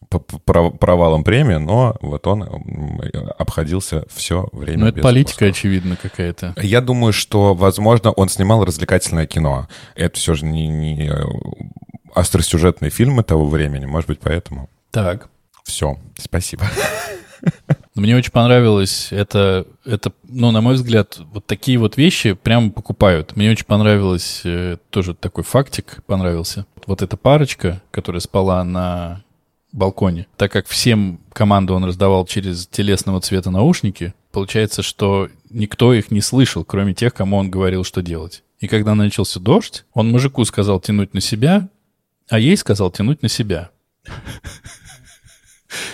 [0.09, 2.43] провалом премии, но вот он
[3.39, 5.51] обходился все время Ну, это политика, Оскара.
[5.51, 6.55] очевидно, какая-то.
[6.63, 9.69] Я думаю, что, возможно, он снимал развлекательное кино.
[9.95, 11.25] Это все же не, не э,
[12.15, 14.69] остросюжетные фильмы того времени, может быть, поэтому.
[14.91, 15.29] Так.
[15.65, 16.65] Все, спасибо.
[17.95, 23.37] Мне очень понравилось это, это, ну, на мой взгляд, вот такие вот вещи прямо покупают.
[23.37, 26.67] Мне очень понравилось, э, тоже такой фактик понравился.
[26.87, 29.23] Вот эта парочка, которая спала на
[29.73, 36.11] балконе, так как всем команду он раздавал через телесного цвета наушники, получается, что никто их
[36.11, 38.43] не слышал, кроме тех, кому он говорил, что делать.
[38.61, 41.69] И когда начался дождь, он мужику сказал тянуть на себя,
[42.29, 43.71] а ей сказал тянуть на себя.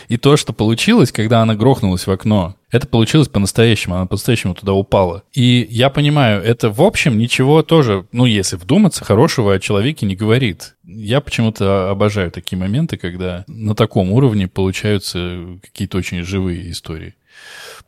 [0.09, 4.73] И то, что получилось, когда она грохнулась в окно, это получилось по-настоящему, она по-настоящему туда
[4.73, 5.23] упала.
[5.33, 10.17] И я понимаю, это в общем ничего тоже, ну, если вдуматься, хорошего о человеке не
[10.17, 10.77] говорит.
[10.85, 17.15] Я почему-то обожаю такие моменты, когда на таком уровне получаются какие-то очень живые истории.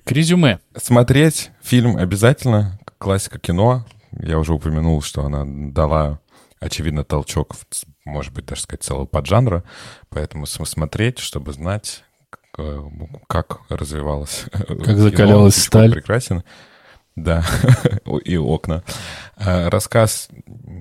[0.05, 0.61] К резюме.
[0.77, 2.79] Смотреть фильм обязательно.
[2.99, 3.85] Классика кино.
[4.19, 6.21] Я уже упомянул, что она дала,
[6.61, 7.55] очевидно, толчок,
[8.05, 9.65] может быть, даже сказать, целого поджанра.
[10.09, 12.05] Поэтому см- смотреть, чтобы знать,
[13.27, 15.93] как развивалась Как закалялась Хичкок сталь.
[15.93, 16.43] прекрасен.
[17.17, 17.45] Да,
[18.25, 18.85] и окна.
[19.37, 20.29] А, Рассказ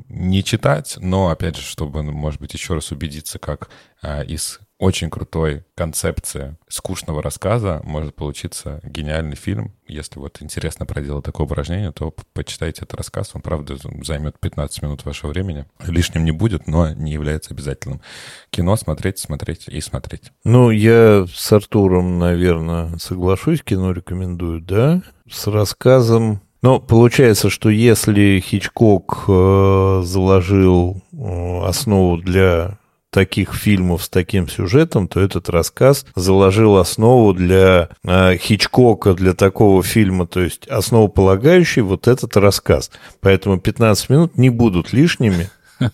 [0.09, 3.69] не читать, но, опять же, чтобы, ну, может быть, еще раз убедиться, как
[4.01, 9.73] а, из очень крутой концепции скучного рассказа может получиться гениальный фильм.
[9.87, 13.31] Если вот интересно проделать такое упражнение, то почитайте этот рассказ.
[13.33, 15.65] Он, правда, займет 15 минут вашего времени.
[15.85, 18.01] Лишним не будет, но не является обязательным.
[18.49, 20.31] Кино смотреть, смотреть и смотреть.
[20.43, 25.01] Ну, я с Артуром, наверное, соглашусь, кино рекомендую, да.
[25.29, 26.41] С рассказом...
[26.61, 32.79] Но получается, что если Хичкок э, заложил э, основу для
[33.15, 39.81] таких фильмов с таким сюжетом, то этот рассказ заложил основу для э, Хичкока, для такого
[39.83, 42.91] фильма, то есть основополагающий вот этот рассказ.
[43.21, 45.49] Поэтому 15 минут не будут лишними.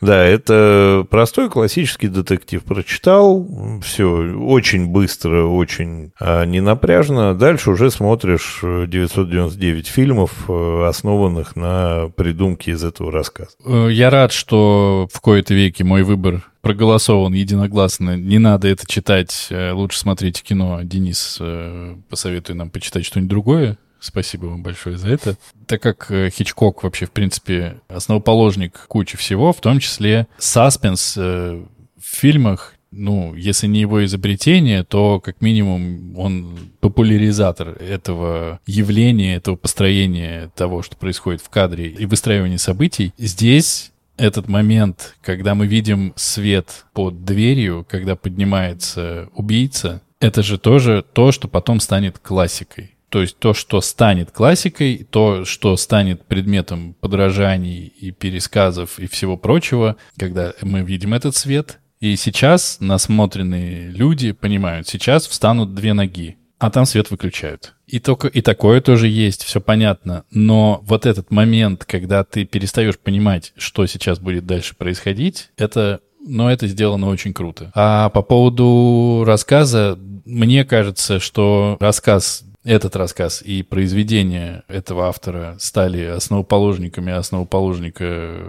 [0.00, 2.62] Да, это простой классический детектив.
[2.62, 3.46] Прочитал,
[3.82, 7.34] все очень быстро, очень а, ненапряжно.
[7.34, 13.50] Дальше уже смотришь э, 999 фильмов, э, основанных на придумке из этого рассказа.
[13.64, 18.16] Э, Я рад, что в кои-то веке мой выбор проголосован единогласно.
[18.16, 20.80] Не надо это читать, э, лучше смотрите кино.
[20.82, 23.78] Денис э, посоветует нам почитать что-нибудь другое.
[24.00, 25.36] Спасибо вам большое за это.
[25.66, 31.62] Так как э, Хичкок вообще, в принципе, основоположник кучи всего, в том числе саспенс э,
[32.00, 39.56] в фильмах, ну, если не его изобретение, то как минимум он популяризатор этого явления, этого
[39.56, 43.12] построения того, что происходит в кадре и выстраивания событий.
[43.18, 51.04] Здесь этот момент, когда мы видим свет под дверью, когда поднимается убийца, это же тоже
[51.12, 52.95] то, что потом станет классикой.
[53.16, 59.38] То есть то, что станет классикой, то, что станет предметом подражаний и пересказов и всего
[59.38, 61.78] прочего, когда мы видим этот свет.
[61.98, 66.36] И сейчас насмотренные люди понимают, сейчас встанут две ноги.
[66.58, 67.72] а там свет выключают.
[67.86, 70.24] И, только, и такое тоже есть, все понятно.
[70.30, 76.50] Но вот этот момент, когда ты перестаешь понимать, что сейчас будет дальше происходить, это но
[76.50, 77.70] это сделано очень круто.
[77.74, 86.02] А по поводу рассказа, мне кажется, что рассказ этот рассказ и произведение этого автора стали
[86.04, 88.42] основоположниками основоположника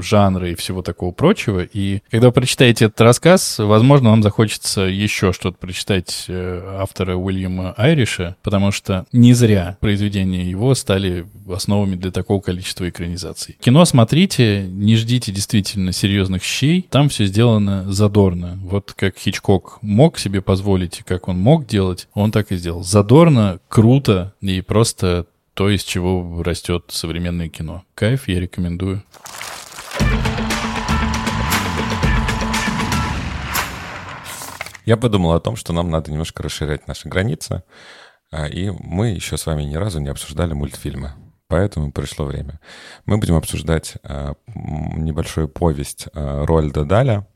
[0.00, 1.60] жанра и всего такого прочего.
[1.60, 7.72] И когда вы прочитаете этот рассказ, возможно, вам захочется еще что-то прочитать э, автора Уильяма
[7.76, 13.56] Айриша, потому что не зря произведения его стали основами для такого количества экранизаций.
[13.60, 18.58] Кино смотрите, не ждите действительно серьезных щей, там все сделано задорно.
[18.62, 22.84] Вот как Хичкок мог себе позволить, как он мог делать, он так и сделал.
[22.84, 23.31] Задорно,
[23.68, 27.84] круто и просто то, из чего растет современное кино.
[27.94, 29.02] Кайф, я рекомендую.
[34.84, 37.62] Я подумал о том, что нам надо немножко расширять наши границы,
[38.32, 41.12] а, и мы еще с вами ни разу не обсуждали мультфильмы.
[41.46, 42.58] Поэтому пришло время.
[43.04, 47.26] Мы будем обсуждать а, небольшую повесть а, Рольда Даля,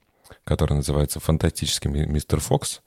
[0.42, 2.80] которая называется «Фантастический мистер Фокс»,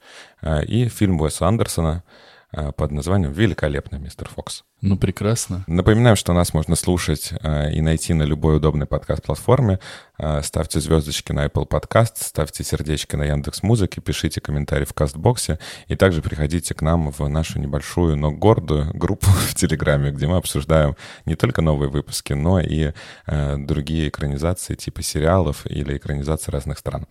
[0.66, 2.29] и фильм Уэса Андерсона— Э,
[2.76, 4.64] под названием «Великолепный мистер Фокс».
[4.82, 5.62] Ну, прекрасно.
[5.66, 9.78] Напоминаем, что нас можно слушать э, и найти на любой удобной подкаст-платформе.
[10.18, 15.58] Э, ставьте звездочки на Apple Podcast, ставьте сердечки на Яндекс Музыке, пишите комментарии в Кастбоксе,
[15.86, 20.38] и также приходите к нам в нашу небольшую, но гордую группу в Телеграме, где мы
[20.38, 20.96] обсуждаем
[21.26, 22.92] не только новые выпуски, но и
[23.26, 27.06] другие экранизации типа сериалов или экранизации разных стран.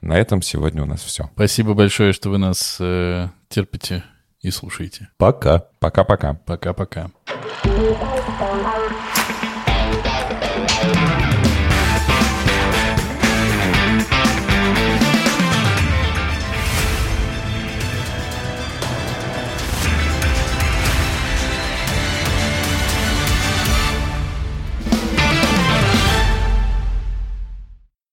[0.00, 1.30] На этом сегодня у нас все.
[1.34, 4.04] Спасибо большое, что вы нас э, терпите
[4.46, 5.08] и слушайте.
[5.18, 5.64] Пока.
[5.80, 6.34] Пока-пока.
[6.46, 7.10] Пока-пока.